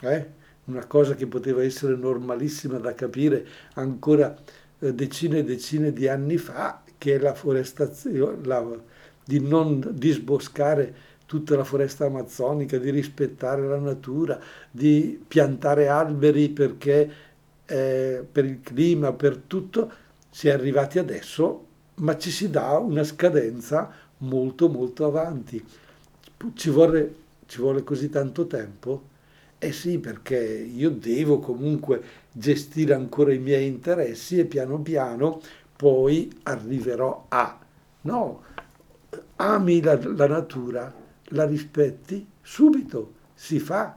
eh, 0.00 0.30
una 0.64 0.84
cosa 0.86 1.14
che 1.14 1.28
poteva 1.28 1.62
essere 1.62 1.94
normalissima 1.94 2.78
da 2.78 2.92
capire 2.92 3.46
ancora 3.74 4.34
eh, 4.80 4.92
decine 4.92 5.38
e 5.38 5.44
decine 5.44 5.92
di 5.92 6.08
anni 6.08 6.36
fa, 6.36 6.82
che 6.98 7.14
è 7.14 7.18
la 7.20 7.34
forestazione, 7.34 8.44
la, 8.44 8.66
di 9.24 9.40
non 9.40 9.90
disboscare 9.92 11.12
tutta 11.26 11.56
la 11.56 11.64
foresta 11.64 12.06
amazzonica, 12.06 12.78
di 12.78 12.90
rispettare 12.90 13.66
la 13.66 13.78
natura, 13.78 14.38
di 14.70 15.22
piantare 15.26 15.88
alberi 15.88 16.48
perché 16.50 17.10
eh, 17.66 18.24
per 18.30 18.44
il 18.44 18.60
clima, 18.62 19.12
per 19.12 19.36
tutto, 19.36 19.90
si 20.30 20.48
è 20.48 20.52
arrivati 20.52 20.98
adesso, 20.98 21.66
ma 21.96 22.16
ci 22.18 22.30
si 22.30 22.50
dà 22.50 22.76
una 22.78 23.04
scadenza 23.04 23.90
molto 24.18 24.68
molto 24.68 25.06
avanti. 25.06 25.64
Ci 26.54 26.70
vuole, 26.70 27.14
ci 27.46 27.60
vuole 27.60 27.84
così 27.84 28.10
tanto 28.10 28.46
tempo? 28.46 29.12
Eh 29.58 29.72
sì, 29.72 29.98
perché 29.98 30.36
io 30.36 30.90
devo 30.90 31.38
comunque 31.38 32.02
gestire 32.30 32.94
ancora 32.94 33.32
i 33.32 33.38
miei 33.38 33.66
interessi 33.66 34.38
e 34.38 34.44
piano 34.44 34.78
piano 34.80 35.40
poi 35.76 36.30
arriverò 36.42 37.26
a... 37.28 37.58
No, 38.02 38.42
ami 39.36 39.80
la, 39.80 39.98
la 40.14 40.26
natura, 40.26 40.92
la 41.28 41.44
rispetti 41.44 42.26
subito, 42.42 43.14
si 43.34 43.58
fa. 43.58 43.96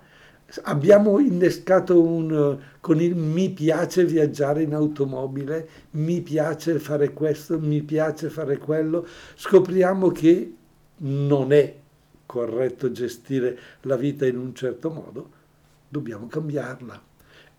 Abbiamo 0.63 1.20
innescato 1.20 2.02
un, 2.02 2.58
con 2.80 3.02
il 3.02 3.16
mi 3.16 3.50
piace 3.50 4.06
viaggiare 4.06 4.63
in 4.63 4.74
automobile, 4.74 5.68
mi 5.92 6.22
piace 6.22 6.80
fare 6.80 7.12
questo, 7.12 7.60
mi 7.60 7.82
piace 7.82 8.30
fare 8.30 8.58
quello, 8.58 9.06
scopriamo 9.36 10.10
che 10.10 10.54
non 11.00 11.52
è 11.52 11.76
corretto 12.26 12.92
gestire 12.92 13.58
la 13.82 13.98
vita 13.98 14.26
in 14.26 14.38
un 14.38 14.56
certo 14.56 14.90
modo, 14.90 15.32
dobbiamo 15.90 16.28
cambiarla 16.28 17.02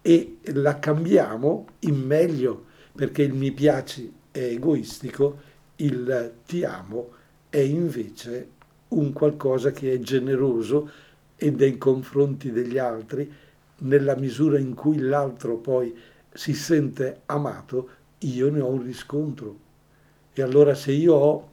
e 0.00 0.38
la 0.54 0.78
cambiamo 0.78 1.66
in 1.80 2.00
meglio 2.00 2.66
perché 2.94 3.22
il 3.22 3.34
mi 3.34 3.52
piaci 3.52 4.12
è 4.30 4.38
egoistico, 4.38 5.40
il 5.76 6.34
ti 6.46 6.64
amo 6.64 7.10
è 7.50 7.58
invece 7.58 8.56
un 8.88 9.12
qualcosa 9.12 9.70
che 9.70 9.92
è 9.92 9.98
generoso 9.98 10.90
e 11.36 11.50
nei 11.50 11.78
confronti 11.78 12.50
degli 12.50 12.78
altri, 12.78 13.30
nella 13.78 14.16
misura 14.16 14.58
in 14.58 14.74
cui 14.74 14.98
l'altro 14.98 15.56
poi 15.56 15.94
si 16.32 16.52
sente 16.54 17.22
amato, 17.26 17.88
io 18.18 18.50
ne 18.50 18.60
ho 18.60 18.68
un 18.68 18.82
riscontro. 18.82 19.58
E 20.32 20.42
allora 20.42 20.74
se 20.74 20.92
io 20.92 21.14
ho 21.14 21.50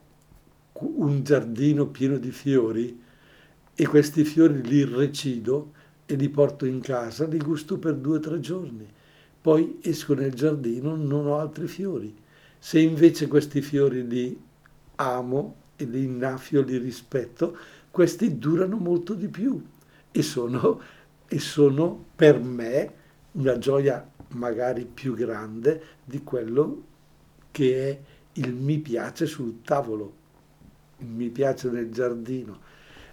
un 0.73 1.23
giardino 1.23 1.87
pieno 1.87 2.17
di 2.17 2.31
fiori 2.31 3.01
e 3.73 3.87
questi 3.87 4.23
fiori 4.23 4.61
li 4.61 4.83
recido, 4.85 5.71
e 6.05 6.15
li 6.15 6.29
porto 6.29 6.65
in 6.65 6.81
casa, 6.81 7.25
li 7.25 7.39
gusto 7.39 7.77
per 7.77 7.95
due 7.95 8.17
o 8.17 8.19
tre 8.19 8.39
giorni. 8.39 8.87
Poi 9.41 9.79
esco 9.81 10.13
nel 10.13 10.33
giardino, 10.33 10.95
non 10.95 11.27
ho 11.27 11.39
altri 11.39 11.67
fiori. 11.67 12.15
Se 12.57 12.79
invece 12.79 13.27
questi 13.27 13.61
fiori 13.61 14.07
li 14.07 14.39
amo 14.95 15.55
e 15.75 15.85
li 15.85 16.03
innaffio, 16.03 16.61
li 16.61 16.77
rispetto, 16.77 17.57
questi 17.91 18.37
durano 18.37 18.77
molto 18.77 19.13
di 19.13 19.27
più 19.27 19.61
e 20.11 20.21
sono, 20.21 20.81
e 21.27 21.39
sono 21.39 22.05
per 22.15 22.39
me 22.39 22.93
una 23.33 23.57
gioia 23.57 24.07
magari 24.29 24.85
più 24.85 25.13
grande 25.13 25.81
di 26.03 26.23
quello 26.23 26.83
che 27.51 27.89
è 27.89 27.99
il 28.33 28.53
mi 28.53 28.79
piace 28.79 29.25
sul 29.25 29.61
tavolo, 29.61 30.13
il 30.99 31.07
mi 31.07 31.29
piace 31.29 31.69
nel 31.69 31.91
giardino. 31.91 32.59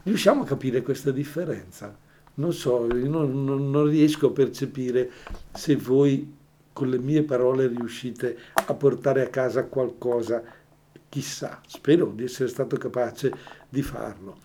Riusciamo 0.03 0.43
a 0.43 0.47
capire 0.47 0.83
questa 0.83 1.13
differenza? 1.13 1.97
non 2.35 2.53
so, 2.53 2.87
non, 2.87 3.45
non, 3.45 3.71
non 3.71 3.87
riesco 3.89 4.29
a 4.29 4.33
percepire 4.33 5.11
se 5.53 5.77
voi 5.77 6.41
con 6.73 6.89
le 6.89 6.99
mie 6.99 7.23
parole 7.23 7.67
riuscite 7.67 8.39
a 8.55 8.75
portare 8.75 9.23
a 9.23 9.29
casa 9.29 9.65
qualcosa, 9.65 10.43
chissà, 11.13 11.61
spero 11.67 12.11
di 12.15 12.25
essere 12.25 12.49
stato 12.49 12.79
capace 12.79 13.31
di 13.69 13.83
farlo. 13.83 14.39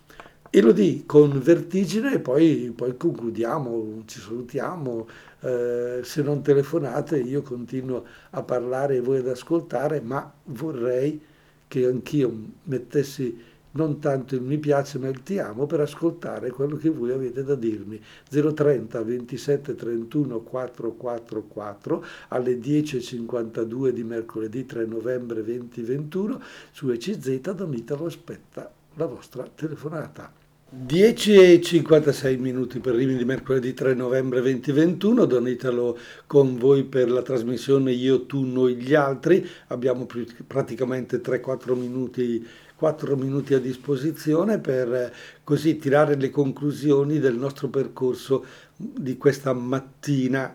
E 0.50 0.60
lo 0.60 0.72
di 0.72 1.04
con 1.06 1.40
vertigine 1.40 2.12
e 2.12 2.18
poi, 2.20 2.74
poi 2.76 2.94
concludiamo, 2.94 4.02
ci 4.04 4.20
salutiamo, 4.20 5.08
eh, 5.40 6.00
se 6.02 6.20
non 6.20 6.42
telefonate 6.42 7.20
io 7.20 7.40
continuo 7.40 8.04
a 8.30 8.42
parlare 8.42 8.96
e 8.96 9.00
voi 9.00 9.18
ad 9.18 9.28
ascoltare, 9.28 10.02
ma 10.02 10.30
vorrei 10.44 11.18
che 11.66 11.86
anch'io 11.86 12.34
mettessi 12.64 13.42
non 13.78 14.00
tanto 14.00 14.34
il 14.34 14.42
mi 14.42 14.58
piace 14.58 14.98
ma 14.98 15.06
il 15.06 15.22
ti 15.22 15.38
amo 15.38 15.66
per 15.66 15.78
ascoltare 15.78 16.50
quello 16.50 16.76
che 16.76 16.88
voi 16.88 17.12
avete 17.12 17.44
da 17.44 17.54
dirmi. 17.54 18.00
030 18.28 19.02
27 19.02 19.76
31 19.76 20.40
444 20.40 22.04
alle 22.28 22.58
10.52 22.58 23.90
di 23.90 24.02
mercoledì 24.02 24.66
3 24.66 24.84
novembre 24.84 25.44
2021 25.44 26.42
su 26.72 26.90
ECZ 26.90 27.52
Don 27.52 27.72
Italo 27.72 28.06
aspetta 28.06 28.68
la 28.94 29.06
vostra 29.06 29.48
telefonata. 29.54 30.32
10 30.70 31.32
e 31.32 31.60
56 31.62 32.36
minuti 32.36 32.78
per 32.78 32.94
Rimini 32.94 33.16
di 33.16 33.24
mercoledì 33.24 33.72
3 33.72 33.94
novembre 33.94 34.42
2021, 34.42 35.24
Don 35.24 35.48
Italo 35.48 35.96
con 36.26 36.58
voi 36.58 36.84
per 36.84 37.10
la 37.10 37.22
trasmissione 37.22 37.92
Io, 37.92 38.26
tu, 38.26 38.44
noi, 38.44 38.74
gli 38.74 38.92
altri, 38.92 39.48
abbiamo 39.68 40.06
praticamente 40.46 41.22
3-4 41.22 41.74
minuti 41.74 42.46
4 42.78 43.16
minuti 43.16 43.54
a 43.54 43.58
disposizione 43.58 44.60
per 44.60 44.94
eh, 44.94 45.12
così 45.42 45.78
tirare 45.78 46.14
le 46.14 46.30
conclusioni 46.30 47.18
del 47.18 47.34
nostro 47.34 47.66
percorso 47.66 48.44
di 48.76 49.16
questa 49.16 49.52
mattina 49.52 50.54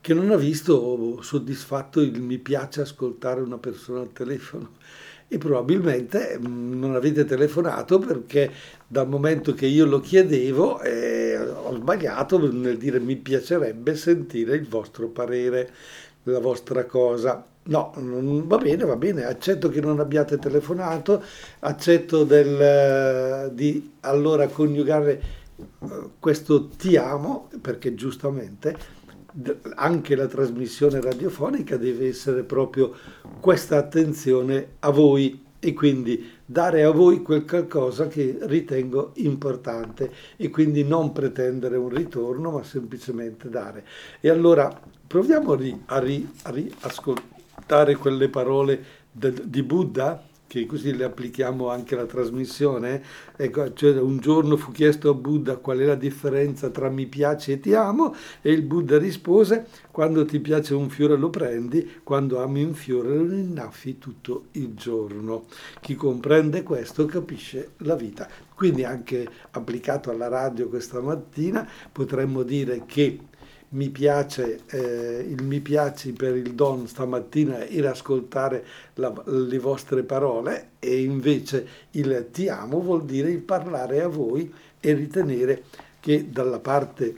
che 0.00 0.14
non 0.14 0.30
ha 0.30 0.36
visto 0.36 1.20
soddisfatto 1.20 2.00
il 2.00 2.22
mi 2.22 2.38
piace 2.38 2.80
ascoltare 2.80 3.42
una 3.42 3.58
persona 3.58 4.00
al 4.00 4.14
telefono 4.14 4.76
e 5.28 5.36
probabilmente 5.36 6.38
mm, 6.38 6.78
non 6.78 6.94
avete 6.94 7.26
telefonato 7.26 7.98
perché 7.98 8.50
dal 8.86 9.06
momento 9.06 9.52
che 9.52 9.66
io 9.66 9.84
lo 9.84 10.00
chiedevo 10.00 10.80
eh, 10.80 11.36
ho 11.36 11.74
sbagliato 11.74 12.50
nel 12.50 12.78
dire 12.78 12.98
mi 12.98 13.16
piacerebbe 13.16 13.94
sentire 13.94 14.56
il 14.56 14.66
vostro 14.66 15.08
parere, 15.08 15.70
la 16.22 16.38
vostra 16.38 16.86
cosa 16.86 17.52
No, 17.66 17.92
va 17.96 18.58
bene, 18.58 18.84
va 18.84 18.96
bene, 18.96 19.24
accetto 19.24 19.70
che 19.70 19.80
non 19.80 19.98
abbiate 19.98 20.38
telefonato, 20.38 21.22
accetto 21.60 22.24
del, 22.24 23.50
di 23.54 23.92
allora 24.00 24.46
coniugare 24.48 25.22
eh, 25.56 26.10
questo 26.18 26.68
ti 26.68 26.96
amo, 26.96 27.48
perché 27.62 27.94
giustamente 27.94 28.76
anche 29.76 30.14
la 30.14 30.26
trasmissione 30.26 31.00
radiofonica 31.00 31.78
deve 31.78 32.08
essere 32.08 32.42
proprio 32.42 32.92
questa 33.40 33.78
attenzione 33.78 34.74
a 34.80 34.90
voi 34.90 35.42
e 35.58 35.72
quindi 35.72 36.30
dare 36.44 36.82
a 36.84 36.90
voi 36.90 37.22
quel 37.22 37.46
qualcosa 37.46 38.06
che 38.08 38.36
ritengo 38.42 39.12
importante 39.14 40.12
e 40.36 40.50
quindi 40.50 40.84
non 40.84 41.12
pretendere 41.12 41.78
un 41.78 41.88
ritorno, 41.88 42.50
ma 42.50 42.62
semplicemente 42.62 43.48
dare. 43.48 43.86
E 44.20 44.28
allora 44.28 44.70
proviamo 45.06 45.52
a, 45.52 45.56
ri- 45.56 45.82
a 45.86 45.98
ri- 45.98 46.28
a 46.42 46.50
riascoltare 46.50 47.32
quelle 47.98 48.28
parole 48.28 48.84
del- 49.10 49.44
di 49.46 49.62
Buddha, 49.62 50.22
che 50.46 50.66
così 50.66 50.94
le 50.94 51.04
applichiamo 51.04 51.68
anche 51.68 51.94
alla 51.94 52.06
trasmissione. 52.06 53.02
Ecco, 53.36 53.72
cioè 53.72 53.98
un 53.98 54.18
giorno 54.18 54.56
fu 54.56 54.70
chiesto 54.70 55.10
a 55.10 55.14
Buddha 55.14 55.56
qual 55.56 55.78
è 55.78 55.84
la 55.84 55.96
differenza 55.96 56.70
tra 56.70 56.88
mi 56.90 57.06
piace 57.06 57.52
e 57.52 57.60
ti 57.60 57.74
amo 57.74 58.14
e 58.40 58.52
il 58.52 58.62
Buddha 58.62 58.98
rispose 58.98 59.66
quando 59.90 60.24
ti 60.24 60.38
piace 60.38 60.74
un 60.74 60.90
fiore 60.90 61.16
lo 61.16 61.30
prendi, 61.30 62.00
quando 62.04 62.40
ami 62.40 62.62
un 62.62 62.74
fiore 62.74 63.16
lo 63.16 63.34
innaffi 63.34 63.98
tutto 63.98 64.44
il 64.52 64.74
giorno. 64.74 65.46
Chi 65.80 65.96
comprende 65.96 66.62
questo 66.62 67.04
capisce 67.06 67.72
la 67.78 67.96
vita. 67.96 68.28
Quindi 68.54 68.84
anche 68.84 69.28
applicato 69.50 70.10
alla 70.10 70.28
radio 70.28 70.68
questa 70.68 71.00
mattina 71.00 71.68
potremmo 71.90 72.44
dire 72.44 72.84
che 72.86 73.18
mi 73.74 73.90
piace, 73.90 74.60
eh, 74.66 75.26
il 75.28 75.42
mi 75.42 75.60
piaci 75.60 76.12
per 76.12 76.36
il 76.36 76.54
Don 76.54 76.86
stamattina 76.86 77.66
era 77.66 77.90
ascoltare 77.90 78.64
la- 78.94 79.22
le 79.26 79.58
vostre 79.58 80.02
parole 80.02 80.70
e 80.78 81.02
invece 81.02 81.66
il 81.92 82.28
ti 82.32 82.48
amo 82.48 82.80
vuol 82.80 83.04
dire 83.04 83.30
il 83.30 83.42
parlare 83.42 84.00
a 84.00 84.08
voi 84.08 84.52
e 84.80 84.92
ritenere 84.94 85.64
che 86.00 86.30
dalla 86.30 86.60
parte 86.60 87.14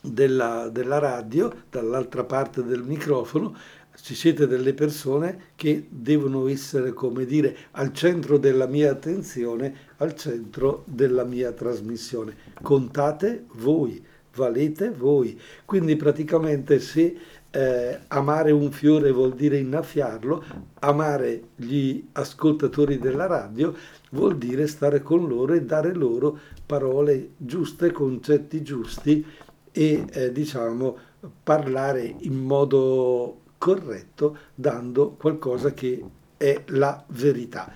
della, 0.00 0.68
della 0.68 0.98
radio, 0.98 1.52
dall'altra 1.70 2.24
parte 2.24 2.62
del 2.62 2.82
microfono, 2.82 3.56
ci 4.00 4.14
siete 4.14 4.46
delle 4.46 4.74
persone 4.74 5.46
che 5.56 5.86
devono 5.88 6.46
essere, 6.46 6.92
come 6.92 7.24
dire, 7.24 7.56
al 7.72 7.92
centro 7.92 8.38
della 8.38 8.66
mia 8.66 8.92
attenzione, 8.92 9.74
al 9.96 10.14
centro 10.14 10.84
della 10.86 11.24
mia 11.24 11.50
trasmissione. 11.50 12.36
Contate 12.62 13.46
voi, 13.54 14.02
valete 14.38 14.90
voi. 14.90 15.38
Quindi 15.64 15.96
praticamente 15.96 16.78
se 16.78 17.16
eh, 17.50 17.98
amare 18.08 18.52
un 18.52 18.70
fiore 18.70 19.10
vuol 19.10 19.34
dire 19.34 19.58
innaffiarlo, 19.58 20.44
amare 20.80 21.42
gli 21.56 22.04
ascoltatori 22.12 22.98
della 22.98 23.26
radio 23.26 23.74
vuol 24.12 24.38
dire 24.38 24.66
stare 24.68 25.02
con 25.02 25.26
loro 25.26 25.54
e 25.54 25.62
dare 25.62 25.92
loro 25.92 26.38
parole 26.64 27.30
giuste, 27.36 27.90
concetti 27.90 28.62
giusti 28.62 29.26
e 29.72 30.04
eh, 30.10 30.32
diciamo 30.32 30.96
parlare 31.42 32.14
in 32.20 32.36
modo 32.36 33.40
corretto 33.58 34.36
dando 34.54 35.16
qualcosa 35.18 35.72
che 35.72 36.02
è 36.36 36.62
la 36.66 37.04
verità. 37.08 37.72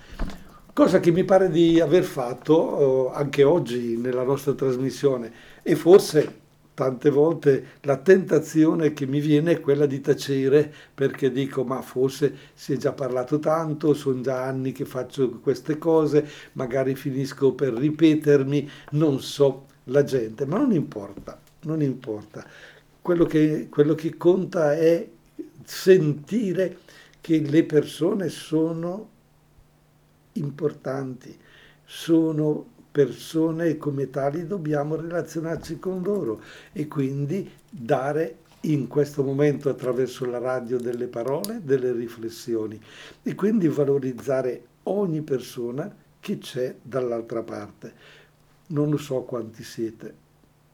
Cosa 0.73 0.99
che 0.99 1.11
mi 1.11 1.23
pare 1.23 1.49
di 1.49 1.79
aver 1.79 2.03
fatto 2.03 3.11
eh, 3.11 3.17
anche 3.17 3.43
oggi 3.43 3.95
nella 3.97 4.23
nostra 4.23 4.53
trasmissione 4.53 5.31
e 5.61 5.75
forse 5.75 6.41
tante 6.73 7.09
volte 7.09 7.65
la 7.81 7.97
tentazione 7.97 8.93
che 8.93 9.05
mi 9.05 9.19
viene 9.19 9.51
è 9.51 9.59
quella 9.59 9.85
di 9.85 10.01
tacere 10.01 10.73
perché 10.93 11.31
dico 11.31 11.63
ma 11.63 11.81
forse 11.81 12.35
si 12.53 12.73
è 12.73 12.77
già 12.77 12.93
parlato 12.93 13.39
tanto, 13.39 13.93
sono 13.93 14.21
già 14.21 14.43
anni 14.43 14.71
che 14.71 14.85
faccio 14.85 15.39
queste 15.39 15.77
cose, 15.77 16.27
magari 16.53 16.95
finisco 16.95 17.53
per 17.53 17.73
ripetermi, 17.73 18.69
non 18.91 19.19
so 19.21 19.67
la 19.85 20.03
gente, 20.03 20.45
ma 20.45 20.57
non 20.57 20.71
importa, 20.71 21.39
non 21.61 21.81
importa. 21.81 22.45
Quello 23.01 23.25
che, 23.25 23.67
quello 23.69 23.95
che 23.95 24.15
conta 24.15 24.73
è 24.75 25.07
sentire 25.65 26.79
che 27.21 27.39
le 27.39 27.63
persone 27.65 28.29
sono 28.29 29.09
importanti, 30.33 31.37
sono 31.85 32.71
persone 32.93 33.69
e 33.69 33.77
come 33.77 34.11
tali 34.11 34.45
dobbiamo 34.45 34.95
relazionarci 34.95 35.79
con 35.79 36.03
loro 36.03 36.41
e 36.71 36.87
quindi 36.87 37.49
dare 37.67 38.37
in 38.61 38.87
questo 38.87 39.23
momento 39.23 39.67
attraverso 39.67 40.25
la 40.25 40.37
radio 40.37 40.77
delle 40.77 41.07
parole, 41.07 41.61
delle 41.63 41.91
riflessioni 41.91 42.79
e 43.23 43.33
quindi 43.33 43.67
valorizzare 43.67 44.65
ogni 44.83 45.21
persona 45.21 45.93
che 46.19 46.37
c'è 46.37 46.75
dall'altra 46.83 47.41
parte. 47.41 47.93
Non 48.67 48.91
lo 48.91 48.97
so 48.97 49.21
quanti 49.23 49.63
siete, 49.63 50.15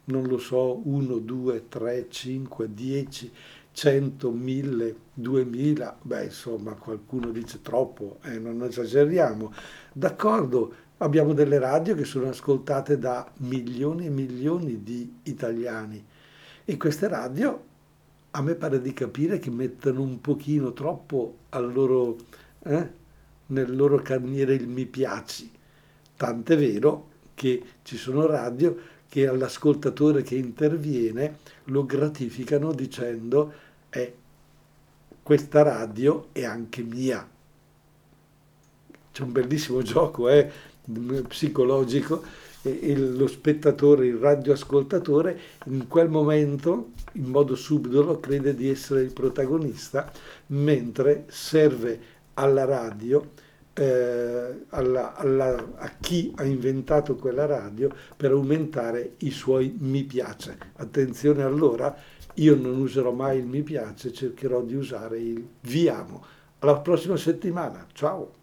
non 0.06 0.28
lo 0.28 0.40
so, 0.40 0.86
uno, 0.88 1.20
due, 1.20 1.70
tre, 1.70 2.08
cinque, 2.10 2.74
dieci, 2.74 3.32
cento, 3.80 4.30
mille, 4.30 4.94
duemila, 5.14 5.98
beh 6.02 6.26
insomma 6.26 6.74
qualcuno 6.74 7.32
dice 7.32 7.62
troppo, 7.62 8.18
eh, 8.24 8.38
non 8.38 8.62
esageriamo. 8.62 9.54
D'accordo, 9.94 10.74
abbiamo 10.98 11.32
delle 11.32 11.60
radio 11.60 11.96
che 11.96 12.04
sono 12.04 12.28
ascoltate 12.28 12.98
da 12.98 13.32
milioni 13.38 14.08
e 14.08 14.10
milioni 14.10 14.84
di 14.84 15.20
italiani 15.24 16.06
e 16.66 16.76
queste 16.76 17.08
radio 17.08 17.68
a 18.32 18.42
me 18.42 18.56
pare 18.56 18.82
di 18.82 18.92
capire 18.92 19.40
che 19.40 19.50
mettono 19.50 20.02
un 20.02 20.20
pochino 20.20 20.74
troppo 20.74 21.38
loro, 21.52 22.18
eh, 22.64 22.90
nel 23.46 23.74
loro 23.78 24.02
carniere 24.02 24.56
il 24.56 24.68
mi 24.68 24.88
piaci. 24.88 25.50
Tant'è 26.18 26.58
vero 26.58 27.08
che 27.34 27.64
ci 27.84 27.96
sono 27.96 28.26
radio 28.26 28.76
che 29.08 29.26
all'ascoltatore 29.26 30.22
che 30.22 30.36
interviene 30.36 31.38
lo 31.66 31.86
gratificano 31.86 32.74
dicendo 32.74 33.68
eh, 33.90 34.14
questa 35.22 35.62
radio 35.62 36.30
è 36.32 36.44
anche 36.44 36.82
mia. 36.82 37.28
C'è 39.12 39.24
un 39.24 39.32
bellissimo 39.32 39.82
gioco 39.82 40.30
eh, 40.30 40.52
psicologico 41.28 42.24
e 42.62 42.98
lo 42.98 43.28
spettatore, 43.28 44.08
il 44.08 44.18
radioascoltatore 44.18 45.40
in 45.66 45.88
quel 45.88 46.10
momento 46.10 46.92
in 47.14 47.26
modo 47.26 47.56
subdolo 47.56 48.20
crede 48.20 48.54
di 48.54 48.70
essere 48.70 49.02
il 49.02 49.14
protagonista 49.14 50.12
mentre 50.48 51.26
serve 51.28 52.00
alla 52.34 52.66
radio 52.66 53.32
eh, 53.74 54.66
alla- 54.70 55.16
alla- 55.16 55.74
a 55.76 55.92
chi 56.00 56.34
ha 56.36 56.44
inventato 56.44 57.16
quella 57.16 57.46
radio 57.46 57.90
per 58.18 58.32
aumentare 58.32 59.14
i 59.20 59.32
suoi 59.32 59.74
mi 59.80 60.04
piace. 60.04 60.58
Attenzione 60.76 61.44
allora, 61.44 61.96
io 62.36 62.56
non 62.56 62.80
userò 62.80 63.12
mai 63.12 63.40
il 63.40 63.46
mi 63.46 63.64
piace, 63.64 64.14
cercherò 64.14 64.62
di 64.62 64.76
usare 64.76 65.20
il 65.20 65.46
vi 65.62 65.88
amo. 65.90 66.24
Alla 66.60 66.80
prossima 66.80 67.18
settimana, 67.18 67.86
ciao! 67.94 68.39